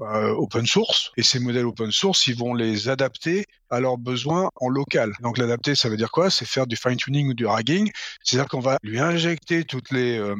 open 0.00 0.66
source 0.66 1.12
et 1.16 1.22
ces 1.22 1.38
modèles 1.38 1.66
open 1.66 1.90
source 1.90 2.26
ils 2.26 2.36
vont 2.36 2.54
les 2.54 2.88
adapter 2.88 3.46
à 3.70 3.80
leurs 3.80 3.98
besoins 3.98 4.50
en 4.56 4.68
local. 4.68 5.12
Donc 5.20 5.38
l'adapter 5.38 5.74
ça 5.74 5.88
veut 5.88 5.96
dire 5.96 6.10
quoi? 6.10 6.30
C'est 6.30 6.46
faire 6.46 6.66
du 6.66 6.76
fine 6.76 6.96
tuning 6.96 7.28
ou 7.28 7.34
du 7.34 7.46
ragging, 7.46 7.90
c'est-à-dire 8.22 8.48
qu'on 8.48 8.60
va 8.60 8.78
lui 8.82 8.98
injecter 8.98 9.64
toutes 9.64 9.90
les 9.90 10.18
euh, 10.18 10.36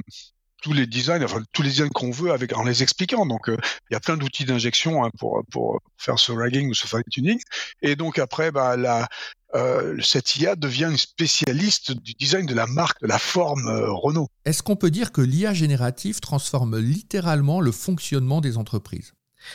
tous 0.62 0.72
les 0.72 0.86
designs, 0.86 1.22
enfin 1.22 1.42
tous 1.52 1.62
les 1.62 1.68
designs 1.68 1.90
qu'on 1.90 2.10
veut 2.10 2.32
en 2.32 2.64
les 2.64 2.82
expliquant. 2.82 3.26
Donc 3.26 3.48
euh, 3.48 3.56
il 3.90 3.94
y 3.94 3.96
a 3.96 4.00
plein 4.00 4.16
d'outils 4.16 4.44
d'injection 4.44 5.04
hein, 5.04 5.10
pour 5.18 5.42
pour 5.50 5.80
faire 5.98 6.18
ce 6.18 6.32
ragging 6.32 6.70
ou 6.70 6.74
ce 6.74 6.86
fine 6.86 7.02
tuning. 7.10 7.40
Et 7.82 7.96
donc 7.96 8.18
après, 8.18 8.50
bah, 8.50 8.76
la, 8.76 9.08
euh, 9.54 9.96
cette 10.00 10.36
IA 10.36 10.56
devient 10.56 10.88
une 10.90 10.96
spécialiste 10.96 11.92
du 11.92 12.14
design 12.14 12.46
de 12.46 12.54
la 12.54 12.66
marque, 12.66 13.02
de 13.02 13.08
la 13.08 13.18
forme 13.18 13.68
Renault. 13.68 14.28
Est-ce 14.44 14.62
qu'on 14.62 14.76
peut 14.76 14.90
dire 14.90 15.12
que 15.12 15.20
l'IA 15.20 15.52
générative 15.52 16.20
transforme 16.20 16.78
littéralement 16.78 17.60
le 17.60 17.70
fonctionnement 17.72 18.40
des 18.40 18.56
entreprises? 18.56 19.12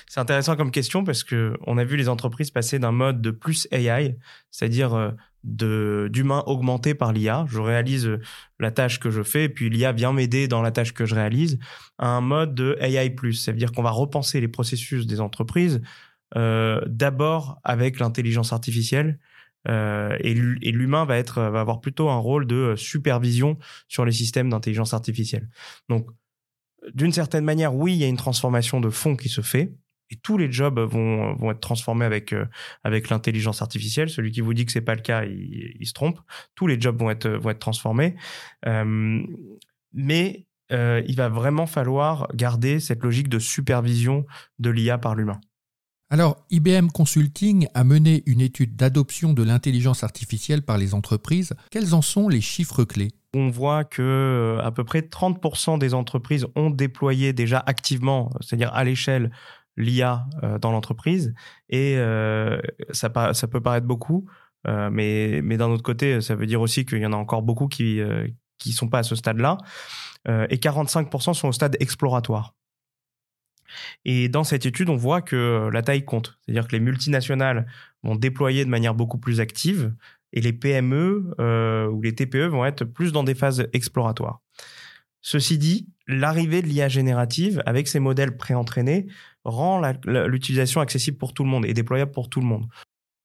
C'est 0.07 0.19
intéressant 0.19 0.55
comme 0.55 0.71
question 0.71 1.03
parce 1.03 1.23
que 1.23 1.57
on 1.65 1.77
a 1.77 1.83
vu 1.83 1.95
les 1.97 2.09
entreprises 2.09 2.51
passer 2.51 2.79
d'un 2.79 2.91
mode 2.91 3.21
de 3.21 3.31
plus 3.31 3.67
AI, 3.71 4.17
c'est-à-dire 4.51 4.93
euh, 4.93 5.11
de 5.43 6.09
d'humain 6.11 6.43
augmenté 6.47 6.93
par 6.93 7.13
l'IA. 7.13 7.45
Je 7.49 7.59
réalise 7.59 8.07
euh, 8.07 8.19
la 8.59 8.71
tâche 8.71 8.99
que 8.99 9.09
je 9.09 9.23
fais 9.23 9.45
et 9.45 9.49
puis 9.49 9.69
l'IA 9.69 9.91
vient 9.91 10.13
m'aider 10.13 10.47
dans 10.47 10.61
la 10.61 10.71
tâche 10.71 10.93
que 10.93 11.05
je 11.05 11.15
réalise. 11.15 11.59
À 11.97 12.07
un 12.09 12.21
mode 12.21 12.55
de 12.55 12.77
AI 12.79 13.09
plus, 13.09 13.33
ça 13.33 13.51
veut 13.51 13.57
dire 13.57 13.71
qu'on 13.71 13.83
va 13.83 13.91
repenser 13.91 14.41
les 14.41 14.47
processus 14.47 15.07
des 15.07 15.21
entreprises 15.21 15.81
euh, 16.35 16.81
d'abord 16.87 17.59
avec 17.63 17.99
l'intelligence 17.99 18.53
artificielle. 18.53 19.19
Et 19.67 20.33
l'humain 20.33 21.05
va 21.05 21.17
être 21.17 21.41
va 21.41 21.59
avoir 21.59 21.79
plutôt 21.79 22.09
un 22.09 22.17
rôle 22.17 22.47
de 22.47 22.73
supervision 22.75 23.59
sur 23.87 24.03
les 24.03 24.13
systèmes 24.13 24.49
d'intelligence 24.49 24.95
artificielle. 24.95 25.47
Donc 25.89 26.09
d'une 26.93 27.11
certaine 27.11 27.45
manière, 27.45 27.75
oui, 27.75 27.93
il 27.93 27.97
y 27.97 28.03
a 28.03 28.07
une 28.07 28.17
transformation 28.17 28.79
de 28.79 28.89
fond 28.89 29.15
qui 29.15 29.29
se 29.29 29.41
fait. 29.41 29.73
Et 30.11 30.15
tous 30.15 30.37
les 30.37 30.51
jobs 30.51 30.79
vont, 30.79 31.35
vont 31.35 31.51
être 31.51 31.59
transformés 31.59 32.05
avec, 32.05 32.33
euh, 32.33 32.45
avec 32.83 33.09
l'intelligence 33.09 33.61
artificielle. 33.61 34.09
Celui 34.09 34.31
qui 34.31 34.41
vous 34.41 34.53
dit 34.53 34.65
que 34.65 34.71
c'est 34.71 34.81
pas 34.81 34.95
le 34.95 35.01
cas, 35.01 35.23
il, 35.25 35.85
se 35.85 35.93
trompe. 35.93 36.19
Tous 36.55 36.65
les 36.65 36.81
jobs 36.81 36.97
vont 36.99 37.11
être, 37.11 37.29
vont 37.29 37.51
être 37.51 37.59
transformés. 37.59 38.15
Euh, 38.65 39.21
mais 39.93 40.47
euh, 40.71 41.03
il 41.07 41.15
va 41.15 41.29
vraiment 41.29 41.67
falloir 41.67 42.27
garder 42.33 42.79
cette 42.79 43.03
logique 43.03 43.29
de 43.29 43.39
supervision 43.39 44.25
de 44.57 44.69
l'IA 44.69 44.97
par 44.97 45.15
l'humain. 45.15 45.39
Alors, 46.11 46.43
IBM 46.49 46.87
Consulting 46.87 47.67
a 47.75 47.83
mené 47.83 48.23
une 48.25 48.41
étude 48.41 48.75
d'adoption 48.75 49.31
de 49.33 49.43
l'intelligence 49.43 50.03
artificielle 50.03 50.63
par 50.63 50.79
les 50.79 50.95
entreprises. 50.95 51.53
Quels 51.69 51.93
en 51.93 52.01
sont 52.01 52.27
les 52.29 52.41
chiffres 52.41 52.83
clés? 52.83 53.11
On 53.35 53.49
voit 53.49 53.83
que 53.83 54.01
euh, 54.01 54.65
à 54.65 54.71
peu 54.71 54.83
près 54.83 55.01
30% 55.01 55.77
des 55.77 55.93
entreprises 55.93 56.47
ont 56.55 56.71
déployé 56.71 57.31
déjà 57.31 57.63
activement, 57.63 58.31
c'est-à-dire 58.41 58.73
à, 58.73 58.83
l'échelle, 58.83 59.29
l'IA 59.77 60.25
euh, 60.41 60.57
dans 60.57 60.71
l'entreprise. 60.71 61.35
Et 61.69 61.93
euh, 61.97 62.59
ça, 62.89 63.11
peut 63.11 63.61
paraître 63.61 63.85
beaucoup, 63.85 64.25
mais, 64.65 65.41
d'un 65.43 65.69
autre 65.69 65.83
côté, 65.83 66.21
ça 66.21 66.33
veut 66.33 66.47
dire 66.47 66.61
aussi 66.61 66.87
qu'il 66.87 66.97
y 66.97 67.05
en 67.05 67.13
a 67.13 67.17
encore 67.17 67.43
beaucoup 67.43 67.67
qui 67.67 68.01
qui 68.57 68.73
sont 68.73 68.89
pas 68.89 68.99
à 68.99 69.03
ce 69.03 69.15
stade-là. 69.15 69.57
et 70.27 70.57
45% 70.57 71.33
sont 71.33 71.47
au 71.47 71.51
stade 71.53 71.77
exploratoire. 71.79 72.55
Et 74.05 74.29
dans 74.29 74.43
cette 74.43 74.65
étude, 74.65 74.89
on 74.89 74.95
voit 74.95 75.21
que 75.21 75.69
la 75.71 75.81
taille 75.81 76.05
compte. 76.05 76.37
C'est-à-dire 76.45 76.67
que 76.67 76.73
les 76.73 76.79
multinationales 76.79 77.67
vont 78.03 78.15
déployer 78.15 78.65
de 78.65 78.69
manière 78.69 78.95
beaucoup 78.95 79.17
plus 79.17 79.39
active 79.39 79.93
et 80.33 80.41
les 80.41 80.53
PME 80.53 81.33
euh, 81.39 81.87
ou 81.87 82.01
les 82.01 82.13
TPE 82.13 82.47
vont 82.47 82.65
être 82.65 82.83
plus 82.83 83.11
dans 83.11 83.23
des 83.23 83.35
phases 83.35 83.67
exploratoires. 83.73 84.41
Ceci 85.21 85.57
dit, 85.57 85.87
l'arrivée 86.07 86.61
de 86.61 86.67
l'IA 86.67 86.87
générative 86.87 87.61
avec 87.65 87.87
ces 87.87 87.99
modèles 87.99 88.37
préentraînés 88.37 89.07
rend 89.43 89.81
l'utilisation 90.05 90.81
accessible 90.81 91.17
pour 91.17 91.33
tout 91.33 91.43
le 91.43 91.49
monde 91.49 91.65
et 91.65 91.73
déployable 91.73 92.11
pour 92.11 92.29
tout 92.29 92.39
le 92.39 92.45
monde 92.45 92.67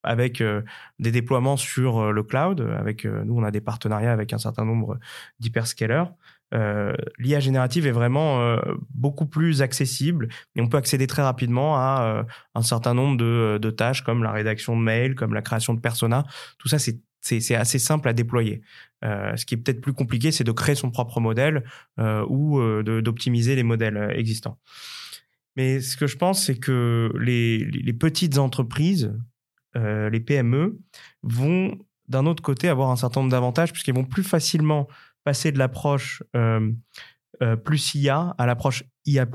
avec 0.07 0.43
euh, 0.43 0.61
des 0.99 1.11
déploiements 1.11 1.57
sur 1.57 1.99
euh, 1.99 2.11
le 2.11 2.23
cloud. 2.23 2.61
Avec 2.79 3.05
nous, 3.07 3.39
on 3.39 3.43
a 3.43 3.51
des 3.51 3.63
partenariats 3.63 4.13
avec 4.13 4.33
un 4.33 4.39
certain 4.39 4.65
nombre 4.65 4.99
d'hyperscalers. 5.41 6.05
Euh, 6.53 6.95
l'IA 7.19 7.41
générative 7.41 7.87
est 7.87 7.93
vraiment 7.93 8.41
euh, 8.41 8.59
beaucoup 8.95 9.27
plus 9.27 9.63
accessible 9.63 10.29
et 10.55 10.61
on 10.61 10.69
peut 10.69 10.77
accéder 10.77 11.07
très 11.07 11.23
rapidement 11.23 11.77
à 11.77 12.05
euh, 12.05 12.33
un 12.55 12.63
certain 12.63 12.95
nombre 12.95 13.17
de, 13.17 13.71
tâches 13.71 14.03
comme 14.03 14.23
la 14.23 14.31
rédaction 14.31 14.77
de 14.77 14.83
mails, 14.83 15.15
comme 15.15 15.35
la 15.35 15.43
création 15.43 15.75
de 15.75 15.81
personas. 15.81 16.25
Tout 16.59 16.69
ça, 16.69 16.79
c'est 16.79 17.55
assez 17.55 17.79
simple 17.79 18.09
à 18.09 18.13
déployer. 18.13 18.63
ce 19.03 19.45
qui 19.47 19.55
est 19.55 19.59
peut-être 19.59 19.81
plus 19.81 19.95
compliqué, 19.95 20.31
c'est 20.31 20.45
de 20.45 20.53
créer 20.53 20.77
son 20.77 20.91
propre 20.91 21.19
modèle 21.19 21.65
ou 22.29 22.61
d'optimiser 22.83 23.57
les 23.57 23.65
modèles 23.65 24.13
existants. 24.15 24.59
Mais 25.57 25.81
ce 25.81 25.97
que 25.97 26.07
je 26.07 26.17
pense, 26.17 26.45
c'est 26.45 26.57
que 26.57 27.11
les, 27.19 27.93
petites 27.99 28.39
entreprises, 28.39 29.13
les 29.75 30.21
PME, 30.21 30.79
vont 31.23 31.79
d'un 32.09 32.27
autre 32.27 32.43
côté 32.43 32.69
avoir 32.69 32.91
un 32.91 32.97
certain 32.97 33.21
nombre 33.21 33.33
d'avantages 33.33 33.73
puisqu'elles 33.73 33.95
vont 33.95 34.05
plus 34.05 34.23
facilement 34.23 34.87
passer 35.25 35.51
de 35.53 35.59
l'approche 35.59 36.23
euh, 36.37 36.71
euh, 37.43 37.57
plus 37.57 37.95
IA 37.95 38.35
à 38.39 38.47
l'approche 38.47 38.85
IA+, 39.07 39.27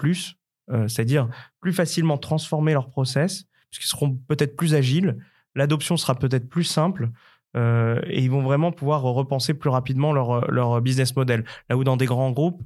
euh, 0.71 0.87
c'est-à-dire 0.87 1.27
plus 1.59 1.73
facilement 1.73 2.17
transformer 2.17 2.73
leur 2.73 2.89
process, 2.89 3.45
puisqu'ils 3.69 3.89
seront 3.89 4.15
peut-être 4.27 4.55
plus 4.55 4.75
agiles, 4.75 5.17
l'adoption 5.55 5.97
sera 5.97 6.15
peut-être 6.15 6.47
plus 6.47 6.63
simple, 6.63 7.09
et 7.55 8.23
ils 8.23 8.29
vont 8.29 8.43
vraiment 8.43 8.71
pouvoir 8.71 9.01
repenser 9.01 9.55
plus 9.55 9.71
rapidement 9.71 10.13
leur 10.13 10.81
business 10.81 11.15
model. 11.15 11.43
Là 11.67 11.77
où 11.77 11.83
dans 11.83 11.97
des 11.97 12.05
grands 12.05 12.31
groupes, 12.31 12.61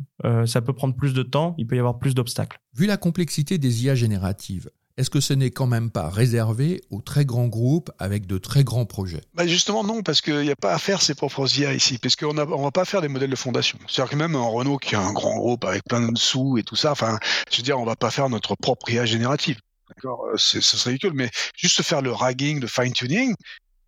ça 0.45 0.61
peut 0.61 0.73
prendre 0.73 0.93
plus 0.93 1.13
de 1.13 1.23
temps, 1.23 1.55
il 1.57 1.65
peut 1.65 1.77
y 1.77 1.79
avoir 1.79 1.99
plus 1.99 2.13
d'obstacles. 2.13 2.59
Vu 2.75 2.85
la 2.85 2.97
complexité 2.97 3.57
des 3.57 3.85
IA 3.85 3.95
génératives, 3.95 4.69
est-ce 4.97 5.09
que 5.09 5.19
ce 5.19 5.33
n'est 5.33 5.49
quand 5.49 5.65
même 5.65 5.89
pas 5.89 6.09
réservé 6.09 6.81
aux 6.91 7.01
très 7.01 7.25
grands 7.25 7.47
groupes 7.47 7.91
avec 7.97 8.27
de 8.27 8.37
très 8.37 8.63
grands 8.63 8.85
projets? 8.85 9.21
Bah 9.33 9.47
Justement 9.47 9.83
non, 9.83 10.03
parce 10.03 10.21
qu'il 10.21 10.41
n'y 10.41 10.51
a 10.51 10.55
pas 10.55 10.73
à 10.73 10.77
faire 10.77 11.01
ses 11.01 11.15
propres 11.15 11.47
IA 11.57 11.73
ici, 11.73 11.97
parce 11.97 12.15
qu'on 12.15 12.33
ne 12.33 12.43
va 12.43 12.71
pas 12.71 12.85
faire 12.85 13.01
des 13.01 13.07
modèles 13.07 13.31
de 13.31 13.35
fondation. 13.35 13.79
C'est-à-dire 13.87 14.11
que 14.11 14.15
même 14.15 14.35
un 14.35 14.47
Renault 14.47 14.77
qui 14.77 14.93
est 14.93 14.99
un 14.99 15.11
grand 15.11 15.35
groupe 15.35 15.65
avec 15.65 15.83
plein 15.85 16.11
de 16.11 16.17
sous 16.17 16.57
et 16.57 16.63
tout 16.63 16.75
ça, 16.75 16.91
enfin, 16.91 17.17
je 17.51 17.57
veux 17.57 17.63
dire, 17.63 17.79
on 17.79 17.85
va 17.85 17.95
pas 17.95 18.11
faire 18.11 18.29
notre 18.29 18.55
propre 18.55 18.89
IA 18.91 19.05
générative. 19.05 19.57
D'accord, 19.89 20.25
ce 20.35 20.61
serait 20.61 20.91
ridicule, 20.91 21.13
mais 21.15 21.29
juste 21.55 21.81
faire 21.81 22.01
le 22.01 22.11
ragging, 22.11 22.59
le 22.59 22.67
fine-tuning, 22.67 23.35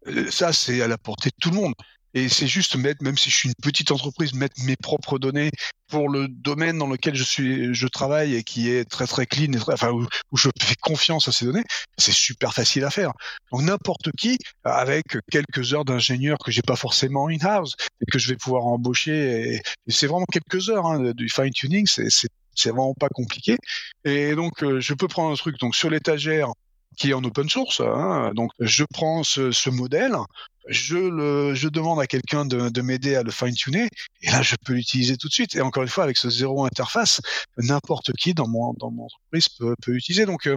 euh, 0.08 0.30
ça 0.30 0.54
c'est 0.54 0.82
à 0.82 0.88
la 0.88 0.98
portée 0.98 1.30
de 1.30 1.36
tout 1.40 1.50
le 1.50 1.56
monde. 1.56 1.74
Et 2.16 2.30
c'est 2.30 2.48
juste 2.48 2.78
mettre, 2.78 3.04
même 3.04 3.18
si 3.18 3.30
je 3.30 3.36
suis 3.36 3.50
une 3.50 3.56
petite 3.62 3.92
entreprise, 3.92 4.34
mettre 4.34 4.56
mes 4.64 4.78
propres 4.78 5.20
données 5.20 5.52
pour 5.90 6.10
le 6.10 6.30
domaine 6.30 6.78
dans 6.78 6.88
lequel 6.88 7.14
je 7.14 7.24
suis, 7.24 7.74
je 7.76 7.88
travaille 7.88 8.36
et 8.36 8.44
qui 8.44 8.72
est 8.72 8.86
très 8.86 9.06
très 9.06 9.26
clean, 9.26 9.52
et 9.52 9.60
enfin 9.68 9.92
où, 9.92 10.08
je 10.34 10.50
fais 10.60 10.76
confiance 10.82 11.28
à 11.28 11.34
ces 11.34 11.46
données, 11.46 11.66
c'est 11.98 12.14
super 12.14 12.54
facile 12.54 12.86
à 12.86 12.90
faire. 12.90 13.12
Donc 13.52 13.64
n'importe 13.64 14.12
qui, 14.18 14.38
avec 14.64 15.04
quelques 15.30 15.74
heures 15.74 15.84
d'ingénieur 15.84 16.38
que 16.40 16.52
j'ai 16.52 16.62
pas 16.62 16.78
forcément 16.78 17.28
in 17.28 17.38
house 17.42 17.76
et 18.02 18.10
que 18.10 18.18
je 18.18 18.30
vais 18.30 18.38
pouvoir 18.38 18.66
embaucher, 18.66 19.62
c'est 19.88 20.08
vraiment 20.08 20.26
quelques 20.26 20.70
heures 20.70 20.86
hein, 20.86 21.12
du 21.14 21.30
fine 21.30 21.52
tuning, 21.52 21.86
c'est 21.86 22.10
c'est 22.56 22.70
vraiment 22.70 22.94
pas 22.94 23.10
compliqué. 23.10 23.58
Et 24.06 24.34
donc 24.34 24.64
euh, 24.64 24.80
je 24.80 24.94
peux 24.94 25.08
prendre 25.08 25.32
un 25.32 25.36
truc 25.36 25.60
donc 25.60 25.76
sur 25.76 25.90
l'étagère 25.90 26.54
qui 26.98 27.10
est 27.10 27.14
en 27.14 27.24
open 27.24 27.50
source. 27.50 27.82
Hein. 27.82 28.32
Donc, 28.36 28.52
je 28.60 28.84
prends 28.84 29.24
ce, 29.24 29.70
modèle, 29.70 30.16
je, 30.68 30.98
le, 30.98 31.54
je 31.54 31.68
demande 31.68 32.00
à 32.00 32.08
quelqu'un 32.08 32.46
de, 32.46 32.70
de 32.70 32.82
m'aider 32.82 33.16
à 33.16 33.24
le 33.24 33.32
fine-tuner, 33.32 33.90
et 34.22 34.32
là, 34.32 34.42
je 34.42 34.56
peux 34.64 34.74
l'utiliser 34.74 35.18
tout 35.18 35.28
de 35.28 35.34
suite. 35.34 35.56
Et 35.56 35.62
encore 35.62 35.84
une 35.84 35.90
fois, 35.90 36.04
avec 36.04 36.18
ce 36.18 36.30
zéro 36.30 36.66
interface, 36.66 37.22
n'importe 37.58 38.12
qui 38.14 38.34
dans 38.34 38.48
mon, 38.48 38.74
dans 38.74 38.92
mon 38.92 39.06
entreprise 39.06 39.50
peut, 39.50 39.76
peut 39.82 39.92
l'utiliser. 39.92 40.26
Donc, 40.26 40.48
euh, 40.48 40.56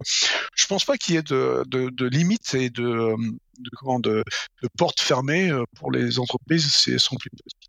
je 0.54 0.66
pense 0.66 0.84
pas 0.84 0.96
qu'il 0.96 1.14
y 1.14 1.18
ait 1.18 1.22
de, 1.22 1.64
de, 1.66 2.06
limites 2.06 2.54
et 2.54 2.70
de, 2.70 3.14
de, 3.16 3.70
comment, 3.76 4.00
de, 4.00 4.24
de 4.62 4.68
portes 4.76 5.00
fermées 5.00 5.50
euh, 5.50 5.64
pour 5.76 5.90
les 5.90 6.18
entreprises, 6.18 6.72
c'est 6.72 6.98
sont 6.98 7.16
plus 7.16 7.30
petites. 7.30 7.68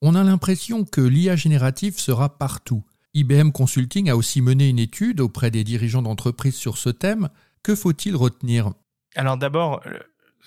On 0.00 0.14
a 0.14 0.22
l'impression 0.22 0.84
que 0.84 1.00
l'IA 1.00 1.34
générative 1.34 1.98
sera 1.98 2.38
partout. 2.38 2.84
IBM 3.14 3.50
Consulting 3.50 4.10
a 4.10 4.16
aussi 4.16 4.40
mené 4.40 4.68
une 4.68 4.78
étude 4.78 5.20
auprès 5.20 5.50
des 5.50 5.64
dirigeants 5.64 6.02
d'entreprises 6.02 6.54
sur 6.54 6.78
ce 6.78 6.90
thème. 6.90 7.30
Que 7.62 7.74
faut-il 7.74 8.16
retenir? 8.16 8.72
Alors 9.16 9.36
d'abord, 9.36 9.80
euh, 9.86 9.98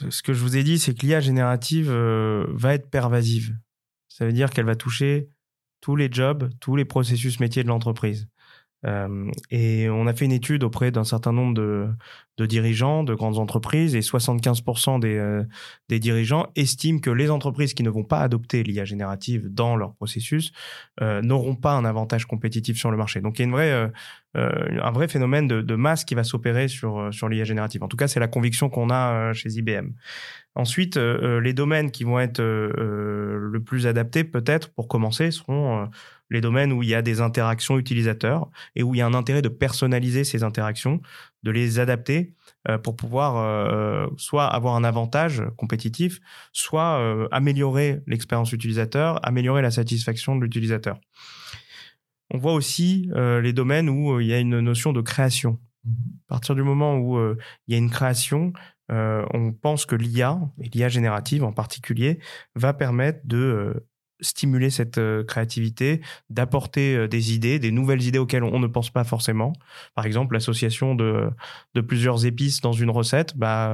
ce 0.09 0.21
que 0.21 0.33
je 0.33 0.41
vous 0.41 0.57
ai 0.57 0.63
dit, 0.63 0.79
c'est 0.79 0.93
que 0.93 1.05
l'IA 1.05 1.19
générative 1.19 1.89
euh, 1.89 2.45
va 2.49 2.73
être 2.73 2.89
pervasive. 2.89 3.57
Ça 4.07 4.25
veut 4.25 4.33
dire 4.33 4.49
qu'elle 4.49 4.65
va 4.65 4.75
toucher 4.75 5.29
tous 5.81 5.95
les 5.95 6.11
jobs, 6.11 6.49
tous 6.59 6.75
les 6.75 6.85
processus 6.85 7.39
métiers 7.39 7.63
de 7.63 7.67
l'entreprise. 7.67 8.27
Euh, 8.85 9.29
et 9.51 9.89
on 9.89 10.07
a 10.07 10.13
fait 10.13 10.25
une 10.25 10.31
étude 10.31 10.63
auprès 10.63 10.91
d'un 10.91 11.03
certain 11.03 11.31
nombre 11.31 11.53
de, 11.53 11.87
dirigeants 12.47 13.03
de 13.03 13.13
grandes 13.13 13.37
entreprises 13.37 13.93
et 13.95 13.99
75% 13.99 14.99
des, 14.99 15.15
euh, 15.15 15.43
des, 15.89 15.99
dirigeants 15.99 16.47
estiment 16.55 16.97
que 16.97 17.11
les 17.11 17.29
entreprises 17.29 17.75
qui 17.75 17.83
ne 17.83 17.91
vont 17.91 18.03
pas 18.03 18.21
adopter 18.21 18.63
l'IA 18.63 18.83
générative 18.83 19.47
dans 19.47 19.75
leur 19.75 19.93
processus 19.93 20.51
euh, 21.01 21.21
n'auront 21.21 21.55
pas 21.55 21.73
un 21.73 21.85
avantage 21.85 22.25
compétitif 22.25 22.77
sur 22.77 22.89
le 22.89 22.97
marché. 22.97 23.21
Donc 23.21 23.37
il 23.37 23.43
y 23.43 23.43
a 23.43 23.45
une 23.45 23.51
vraie, 23.51 23.91
un 24.33 24.91
vrai 24.91 25.07
phénomène 25.07 25.47
de, 25.47 25.75
masse 25.75 26.03
qui 26.03 26.15
va 26.15 26.23
s'opérer 26.23 26.67
sur 26.67 27.29
l'IA 27.29 27.43
générative. 27.43 27.83
En 27.83 27.87
tout 27.87 27.97
cas, 27.97 28.07
c'est 28.07 28.19
la 28.19 28.27
conviction 28.27 28.69
qu'on 28.69 28.89
a 28.89 29.33
chez 29.33 29.49
IBM. 29.49 29.89
Ensuite, 30.55 30.97
les 30.97 31.53
domaines 31.53 31.91
qui 31.91 32.05
vont 32.05 32.19
être 32.19 32.41
le 32.41 33.59
plus 33.63 33.85
adaptés, 33.85 34.23
peut-être 34.23 34.73
pour 34.73 34.87
commencer, 34.87 35.29
seront 35.29 35.89
les 36.31 36.41
domaines 36.41 36.71
où 36.71 36.81
il 36.81 36.89
y 36.89 36.95
a 36.95 37.01
des 37.03 37.21
interactions 37.21 37.77
utilisateurs 37.77 38.49
et 38.75 38.81
où 38.81 38.95
il 38.95 38.99
y 38.99 39.01
a 39.01 39.05
un 39.05 39.13
intérêt 39.13 39.41
de 39.41 39.49
personnaliser 39.49 40.23
ces 40.23 40.43
interactions, 40.43 41.01
de 41.43 41.51
les 41.51 41.77
adapter 41.77 42.33
euh, 42.69 42.77
pour 42.77 42.95
pouvoir 42.95 43.37
euh, 43.37 44.07
soit 44.17 44.47
avoir 44.47 44.75
un 44.75 44.83
avantage 44.83 45.43
compétitif, 45.57 46.21
soit 46.53 46.99
euh, 46.99 47.27
améliorer 47.31 48.01
l'expérience 48.07 48.53
utilisateur, 48.53 49.23
améliorer 49.27 49.61
la 49.61 49.71
satisfaction 49.71 50.35
de 50.35 50.43
l'utilisateur. 50.43 50.99
On 52.33 52.37
voit 52.37 52.53
aussi 52.53 53.09
les 53.13 53.51
domaines 53.51 53.89
où 53.89 54.21
il 54.21 54.27
y 54.27 54.33
a 54.33 54.39
une 54.39 54.61
notion 54.61 54.93
de 54.93 55.01
création. 55.01 55.59
À 55.85 56.35
partir 56.35 56.55
du 56.55 56.63
moment 56.63 56.97
où 56.97 57.19
il 57.19 57.73
y 57.73 57.75
a 57.75 57.77
une 57.77 57.89
création, 57.89 58.53
on 58.87 59.51
pense 59.51 59.85
que 59.85 59.97
l'IA, 59.97 60.39
et 60.61 60.69
l'IA 60.69 60.87
générative 60.87 61.43
en 61.43 61.51
particulier, 61.51 62.19
va 62.55 62.71
permettre 62.71 63.19
de 63.25 63.85
stimuler 64.21 64.69
cette 64.69 64.97
euh, 64.97 65.23
créativité, 65.23 66.01
d'apporter 66.29 66.95
euh, 66.95 67.07
des 67.07 67.33
idées, 67.33 67.59
des 67.59 67.71
nouvelles 67.71 68.03
idées 68.03 68.19
auxquelles 68.19 68.43
on 68.43 68.59
ne 68.59 68.67
pense 68.67 68.89
pas 68.89 69.03
forcément. 69.03 69.53
Par 69.95 70.05
exemple, 70.05 70.33
l'association 70.33 70.95
de, 70.95 71.29
de 71.73 71.81
plusieurs 71.81 72.25
épices 72.25 72.61
dans 72.61 72.73
une 72.73 72.89
recette, 72.89 73.35
bah, 73.37 73.69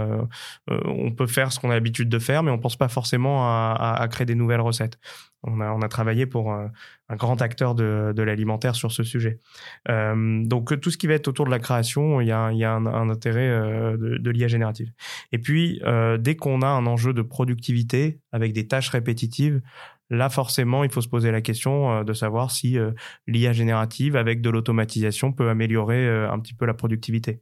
euh, 0.69 0.79
on 0.85 1.11
peut 1.11 1.27
faire 1.27 1.51
ce 1.51 1.59
qu'on 1.59 1.69
a 1.69 1.73
l'habitude 1.73 2.09
de 2.09 2.19
faire, 2.19 2.43
mais 2.43 2.51
on 2.51 2.57
pense 2.57 2.77
pas 2.77 2.87
forcément 2.87 3.45
à, 3.45 3.97
à, 3.99 4.07
créer 4.07 4.25
des 4.25 4.35
nouvelles 4.35 4.61
recettes. 4.61 4.97
On 5.43 5.61
a, 5.61 5.71
on 5.71 5.81
a 5.81 5.87
travaillé 5.87 6.25
pour 6.25 6.51
un, 6.51 6.71
grand 7.11 7.41
acteur 7.41 7.75
de, 7.75 8.11
de 8.13 8.23
l'alimentaire 8.23 8.75
sur 8.75 8.91
ce 8.91 9.03
sujet. 9.03 9.39
Euh, 9.87 10.43
donc 10.43 10.77
tout 10.81 10.89
ce 10.89 10.97
qui 10.97 11.07
va 11.07 11.13
être 11.13 11.27
autour 11.27 11.45
de 11.45 11.51
la 11.51 11.59
création, 11.59 12.19
il 12.19 12.27
y 12.27 12.31
a, 12.31 12.51
y 12.51 12.65
a 12.65 12.73
un, 12.73 12.85
un 12.85 13.09
intérêt 13.09 13.47
de, 13.47 14.17
de 14.17 14.31
l'IA 14.31 14.47
générative. 14.47 14.91
Et 15.31 15.37
puis, 15.37 15.79
dès 16.19 16.35
qu'on 16.35 16.61
a 16.63 16.67
un 16.67 16.85
enjeu 16.85 17.13
de 17.13 17.21
productivité 17.21 18.19
avec 18.31 18.51
des 18.51 18.67
tâches 18.67 18.89
répétitives, 18.89 19.61
Là, 20.09 20.29
forcément, 20.29 20.83
il 20.83 20.89
faut 20.89 21.01
se 21.01 21.07
poser 21.07 21.31
la 21.31 21.41
question 21.41 21.91
euh, 21.91 22.03
de 22.03 22.13
savoir 22.13 22.51
si 22.51 22.77
euh, 22.77 22.91
l'IA 23.27 23.51
générative, 23.51 24.15
avec 24.15 24.41
de 24.41 24.49
l'automatisation, 24.49 25.33
peut 25.33 25.49
améliorer 25.49 26.07
euh, 26.07 26.31
un 26.31 26.39
petit 26.39 26.53
peu 26.53 26.65
la 26.65 26.73
productivité. 26.73 27.41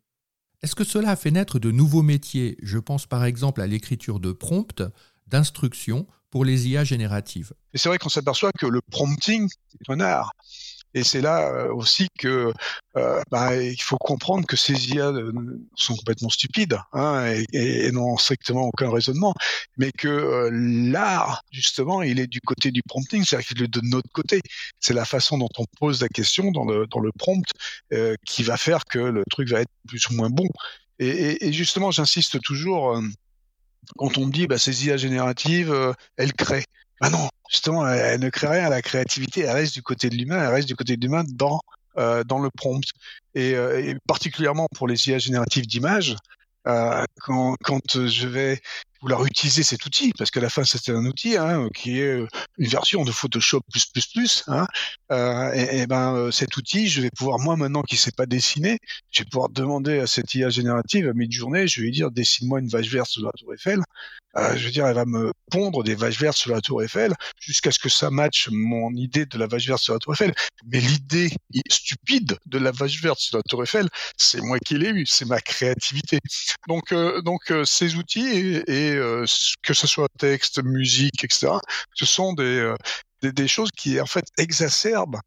Est-ce 0.63 0.75
que 0.75 0.83
cela 0.83 1.11
a 1.11 1.15
fait 1.15 1.31
naître 1.31 1.59
de 1.59 1.69
nouveaux 1.69 2.01
métiers? 2.01 2.57
Je 2.63 2.79
pense 2.79 3.05
par 3.05 3.23
exemple 3.23 3.61
à 3.61 3.67
l'écriture 3.67 4.19
de 4.19 4.31
prompts, 4.31 4.81
d'instructions 5.27 6.07
pour 6.31 6.43
les 6.43 6.67
IA 6.67 6.83
génératives. 6.83 7.53
Et 7.73 7.77
c'est 7.77 7.89
vrai 7.89 7.99
qu'on 7.99 8.09
s'aperçoit 8.09 8.51
que 8.51 8.65
le 8.65 8.81
prompting 8.91 9.47
est 9.47 9.91
un 9.91 9.99
art. 9.99 10.31
Et 10.95 11.03
c'est 11.03 11.19
là 11.19 11.51
euh, 11.51 11.73
aussi 11.73 12.07
que 12.17 12.53
euh, 12.95 13.21
bah, 13.29 13.53
il 13.61 13.81
faut 13.81 13.97
comprendre 13.97 14.47
que 14.47 14.55
ces 14.55 14.91
IA 14.91 15.07
euh, 15.09 15.33
sont 15.75 15.93
complètement 15.93 16.29
stupides 16.29 16.79
hein, 16.93 17.33
et, 17.51 17.87
et, 17.87 17.91
n'ont 17.91 18.15
strictement 18.15 18.61
aucun 18.61 18.89
raisonnement, 18.89 19.33
mais 19.77 19.91
que 19.91 20.49
l'art 20.51 21.43
justement, 21.51 22.01
il 22.01 22.19
est 22.19 22.27
du 22.27 22.39
côté 22.39 22.71
du 22.71 22.81
prompting, 22.81 23.25
c'est-à-dire 23.25 23.47
qu'il 23.47 23.63
est 23.63 23.67
de 23.67 23.81
notre 23.83 24.09
côté. 24.13 24.41
C'est 24.79 24.93
la 24.93 25.03
façon 25.03 25.37
dont 25.37 25.49
on 25.57 25.65
pose 25.77 26.01
la 26.01 26.07
question 26.07 26.51
dans 26.51 26.63
le 26.63 26.87
dans 26.87 27.01
le 27.01 27.11
prompt 27.11 27.45
qui 28.25 28.43
va 28.43 28.55
faire 28.57 28.85
que 28.85 28.99
le 28.99 29.23
truc 29.29 29.49
va 29.49 29.61
être 29.61 29.71
plus 29.87 30.07
ou 30.09 30.13
moins 30.13 30.29
bon. 30.29 30.47
Et, 30.99 31.45
et 31.45 31.53
justement, 31.53 31.91
j'insiste 31.91 32.41
toujours 32.41 33.01
quand 33.97 34.17
on 34.17 34.27
me 34.27 34.31
dit 34.31 34.47
bah, 34.47 34.57
ces 34.57 34.85
IA 34.87 34.95
génératives, 34.97 35.75
elles 36.15 36.33
créent. 36.33 36.65
Ah 37.01 37.09
non, 37.09 37.27
justement, 37.49 37.87
elle, 37.87 38.19
ne 38.19 38.29
crée 38.29 38.47
rien. 38.47 38.69
La 38.69 38.81
créativité, 38.81 39.41
elle 39.41 39.51
reste 39.51 39.73
du 39.73 39.83
côté 39.83 40.09
de 40.09 40.15
l'humain, 40.15 40.41
elle 40.41 40.53
reste 40.53 40.67
du 40.67 40.75
côté 40.75 40.97
de 40.97 41.01
l'humain 41.01 41.23
dans 41.27 41.61
euh, 41.97 42.25
dans 42.25 42.39
le 42.39 42.49
prompt. 42.49 42.83
Et, 43.35 43.55
euh, 43.55 43.81
et, 43.81 43.95
particulièrement 44.05 44.67
pour 44.75 44.85
les 44.85 45.07
IA 45.07 45.17
génératives 45.17 45.65
d'images, 45.65 46.17
euh, 46.67 47.05
quand, 47.21 47.55
quand 47.63 48.07
je 48.07 48.27
vais 48.27 48.59
vouloir 49.01 49.23
utiliser 49.25 49.63
cet 49.63 49.85
outil, 49.85 50.11
parce 50.17 50.29
qu'à 50.29 50.41
la 50.41 50.49
fin 50.49 50.65
c'était 50.65 50.91
un 50.91 51.05
outil 51.05 51.37
hein, 51.37 51.69
qui 51.73 52.01
est 52.01 52.19
une 52.57 52.67
version 52.67 53.05
de 53.05 53.11
Photoshop 53.11 53.61
plus 53.71 53.85
plus 53.85 54.07
plus. 54.07 54.43
Hein, 54.47 54.67
et, 55.53 55.87
ben 55.87 56.31
cet 56.31 56.57
outil, 56.57 56.89
je 56.89 57.01
vais 57.01 57.11
pouvoir 57.11 57.39
moi 57.39 57.55
maintenant 57.55 57.83
qui 57.83 57.95
sais 57.95 58.11
pas 58.11 58.25
dessiner, 58.25 58.79
je 59.11 59.23
vais 59.23 59.29
pouvoir 59.29 59.47
demander 59.49 59.99
à 59.99 60.07
cette 60.07 60.33
IA 60.33 60.49
générative 60.49 61.07
à 61.07 61.13
mid-journée, 61.13 61.65
je 61.67 61.79
vais 61.79 61.85
lui 61.85 61.93
dire 61.93 62.11
dessine-moi 62.11 62.59
une 62.59 62.67
vache 62.67 62.89
verte 62.89 63.09
sur 63.09 63.23
la 63.23 63.31
tour 63.31 63.53
Eiffel. 63.53 63.79
Euh, 64.37 64.55
je 64.57 64.65
veux 64.65 64.71
dire, 64.71 64.85
elle 64.87 64.95
va 64.95 65.05
me 65.05 65.31
pondre 65.49 65.83
des 65.83 65.95
vaches 65.95 66.19
vertes 66.19 66.37
sur 66.37 66.51
la 66.51 66.61
tour 66.61 66.83
Eiffel 66.83 67.13
jusqu'à 67.39 67.71
ce 67.71 67.79
que 67.79 67.89
ça 67.89 68.09
matche 68.09 68.49
mon 68.51 68.93
idée 68.93 69.25
de 69.25 69.37
la 69.37 69.47
vache 69.47 69.67
verte 69.67 69.81
sur 69.81 69.93
la 69.93 69.99
tour 69.99 70.13
Eiffel. 70.13 70.33
Mais 70.65 70.79
l'idée 70.79 71.29
stupide 71.69 72.37
de 72.45 72.57
la 72.57 72.71
vache 72.71 73.01
verte 73.01 73.19
sur 73.19 73.37
la 73.37 73.43
tour 73.43 73.63
Eiffel, 73.63 73.87
c'est 74.17 74.41
moi 74.41 74.59
qui 74.59 74.77
l'ai 74.77 74.89
eu, 74.89 75.05
c'est 75.05 75.25
ma 75.25 75.39
créativité. 75.39 76.19
Donc, 76.67 76.91
euh, 76.91 77.21
donc 77.21 77.51
euh, 77.51 77.63
ces 77.65 77.95
outils 77.95 78.61
et, 78.67 78.91
euh, 78.95 79.25
que 79.63 79.73
ce 79.73 79.87
soit 79.87 80.09
texte, 80.17 80.63
musique, 80.63 81.23
etc., 81.23 81.53
ce 81.93 82.05
sont 82.05 82.33
des, 82.33 82.43
euh, 82.43 82.75
des, 83.21 83.31
des, 83.31 83.47
choses 83.47 83.69
qui 83.71 83.99
en 84.01 84.05
fait 84.05 84.25
exacerbent 84.37 85.19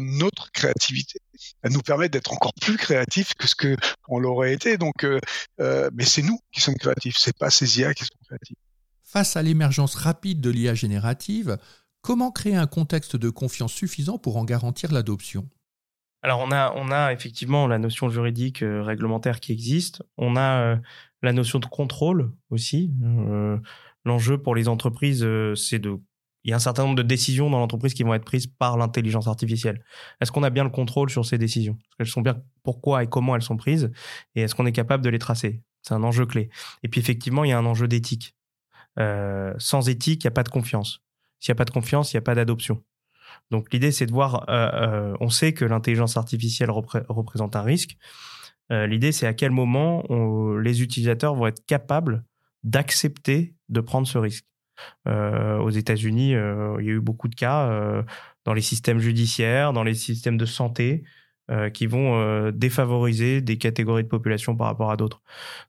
notre 0.00 0.50
créativité. 0.50 1.20
Elle 1.62 1.72
nous 1.72 1.82
permet 1.82 2.08
d'être 2.08 2.32
encore 2.32 2.54
plus 2.60 2.76
créatifs 2.76 3.34
que 3.34 3.46
ce 3.46 3.54
que 3.54 3.76
on 4.08 4.18
l'aurait 4.18 4.52
été. 4.52 4.78
Donc, 4.78 5.04
euh, 5.04 5.18
euh, 5.60 5.90
mais 5.92 6.04
c'est 6.04 6.22
nous 6.22 6.38
qui 6.52 6.60
sommes 6.60 6.76
créatifs, 6.76 7.16
c'est 7.18 7.36
pas 7.36 7.50
ces 7.50 7.80
IA 7.80 7.94
qui 7.94 8.04
sont 8.04 8.18
créatifs. 8.26 8.56
Face 9.04 9.36
à 9.36 9.42
l'émergence 9.42 9.94
rapide 9.94 10.40
de 10.40 10.50
l'IA 10.50 10.74
générative, 10.74 11.58
comment 12.00 12.30
créer 12.30 12.56
un 12.56 12.66
contexte 12.66 13.16
de 13.16 13.30
confiance 13.30 13.72
suffisant 13.72 14.18
pour 14.18 14.36
en 14.36 14.44
garantir 14.44 14.92
l'adoption? 14.92 15.48
Alors 16.22 16.40
on 16.40 16.52
a, 16.52 16.72
on 16.76 16.90
a 16.90 17.12
effectivement 17.12 17.66
la 17.66 17.78
notion 17.78 18.08
juridique 18.08 18.62
euh, 18.62 18.82
réglementaire 18.82 19.40
qui 19.40 19.52
existe. 19.52 20.02
On 20.18 20.36
a 20.36 20.62
euh, 20.62 20.76
la 21.22 21.32
notion 21.32 21.58
de 21.58 21.66
contrôle 21.66 22.32
aussi. 22.50 22.92
Euh, 23.02 23.58
L'enjeu 24.06 24.38
pour 24.38 24.54
les 24.54 24.66
entreprises, 24.68 25.26
c'est 25.56 25.78
de 25.78 26.00
il 26.44 26.50
y 26.50 26.52
a 26.52 26.56
un 26.56 26.60
certain 26.60 26.84
nombre 26.84 26.96
de 26.96 27.02
décisions 27.02 27.50
dans 27.50 27.58
l'entreprise 27.58 27.94
qui 27.94 28.02
vont 28.02 28.14
être 28.14 28.24
prises 28.24 28.46
par 28.46 28.76
l'intelligence 28.76 29.26
artificielle. 29.26 29.84
Est-ce 30.20 30.32
qu'on 30.32 30.42
a 30.42 30.50
bien 30.50 30.64
le 30.64 30.70
contrôle 30.70 31.10
sur 31.10 31.26
ces 31.26 31.38
décisions? 31.38 31.74
Est-ce 31.74 31.96
qu'elles 31.96 32.06
sont 32.06 32.22
bien 32.22 32.42
pourquoi 32.62 33.02
et 33.02 33.06
comment 33.06 33.36
elles 33.36 33.42
sont 33.42 33.56
prises? 33.56 33.90
Et 34.34 34.42
est-ce 34.42 34.54
qu'on 34.54 34.66
est 34.66 34.72
capable 34.72 35.04
de 35.04 35.10
les 35.10 35.18
tracer? 35.18 35.62
C'est 35.82 35.94
un 35.94 36.02
enjeu 36.02 36.26
clé. 36.26 36.50
Et 36.82 36.88
puis 36.88 37.00
effectivement, 37.00 37.44
il 37.44 37.50
y 37.50 37.52
a 37.52 37.58
un 37.58 37.66
enjeu 37.66 37.88
d'éthique. 37.88 38.36
Euh, 38.98 39.54
sans 39.58 39.88
éthique, 39.88 40.24
il 40.24 40.26
n'y 40.26 40.28
a 40.28 40.32
pas 40.32 40.42
de 40.42 40.48
confiance. 40.48 41.02
S'il 41.38 41.52
n'y 41.52 41.56
a 41.56 41.60
pas 41.60 41.64
de 41.64 41.70
confiance, 41.70 42.12
il 42.12 42.16
n'y 42.16 42.18
a 42.18 42.22
pas 42.22 42.34
d'adoption. 42.34 42.82
Donc 43.50 43.72
l'idée, 43.72 43.92
c'est 43.92 44.06
de 44.06 44.12
voir, 44.12 44.48
euh, 44.48 44.70
euh, 44.74 45.16
on 45.20 45.28
sait 45.28 45.52
que 45.52 45.64
l'intelligence 45.64 46.16
artificielle 46.16 46.70
repré 46.70 47.00
représente 47.08 47.56
un 47.56 47.62
risque. 47.62 47.96
L'idée, 48.72 49.10
c'est 49.10 49.26
à 49.26 49.34
quel 49.34 49.50
moment 49.50 50.04
les 50.62 50.80
utilisateurs 50.80 51.34
vont 51.34 51.48
être 51.48 51.66
capables 51.66 52.24
d'accepter 52.62 53.56
de 53.68 53.80
prendre 53.80 54.06
ce 54.06 54.16
risque. 54.16 54.44
Euh, 55.08 55.58
aux 55.58 55.70
États-Unis, 55.70 56.34
euh, 56.34 56.76
il 56.80 56.86
y 56.86 56.90
a 56.90 56.92
eu 56.92 57.00
beaucoup 57.00 57.28
de 57.28 57.34
cas 57.34 57.68
euh, 57.68 58.02
dans 58.44 58.52
les 58.52 58.60
systèmes 58.60 58.98
judiciaires, 58.98 59.72
dans 59.72 59.82
les 59.82 59.94
systèmes 59.94 60.36
de 60.36 60.46
santé, 60.46 61.04
qui 61.74 61.88
vont 61.88 62.52
défavoriser 62.52 63.40
des 63.40 63.58
catégories 63.58 64.04
de 64.04 64.08
population 64.08 64.54
par 64.54 64.68
rapport 64.68 64.92
à 64.92 64.96
d'autres. 64.96 65.20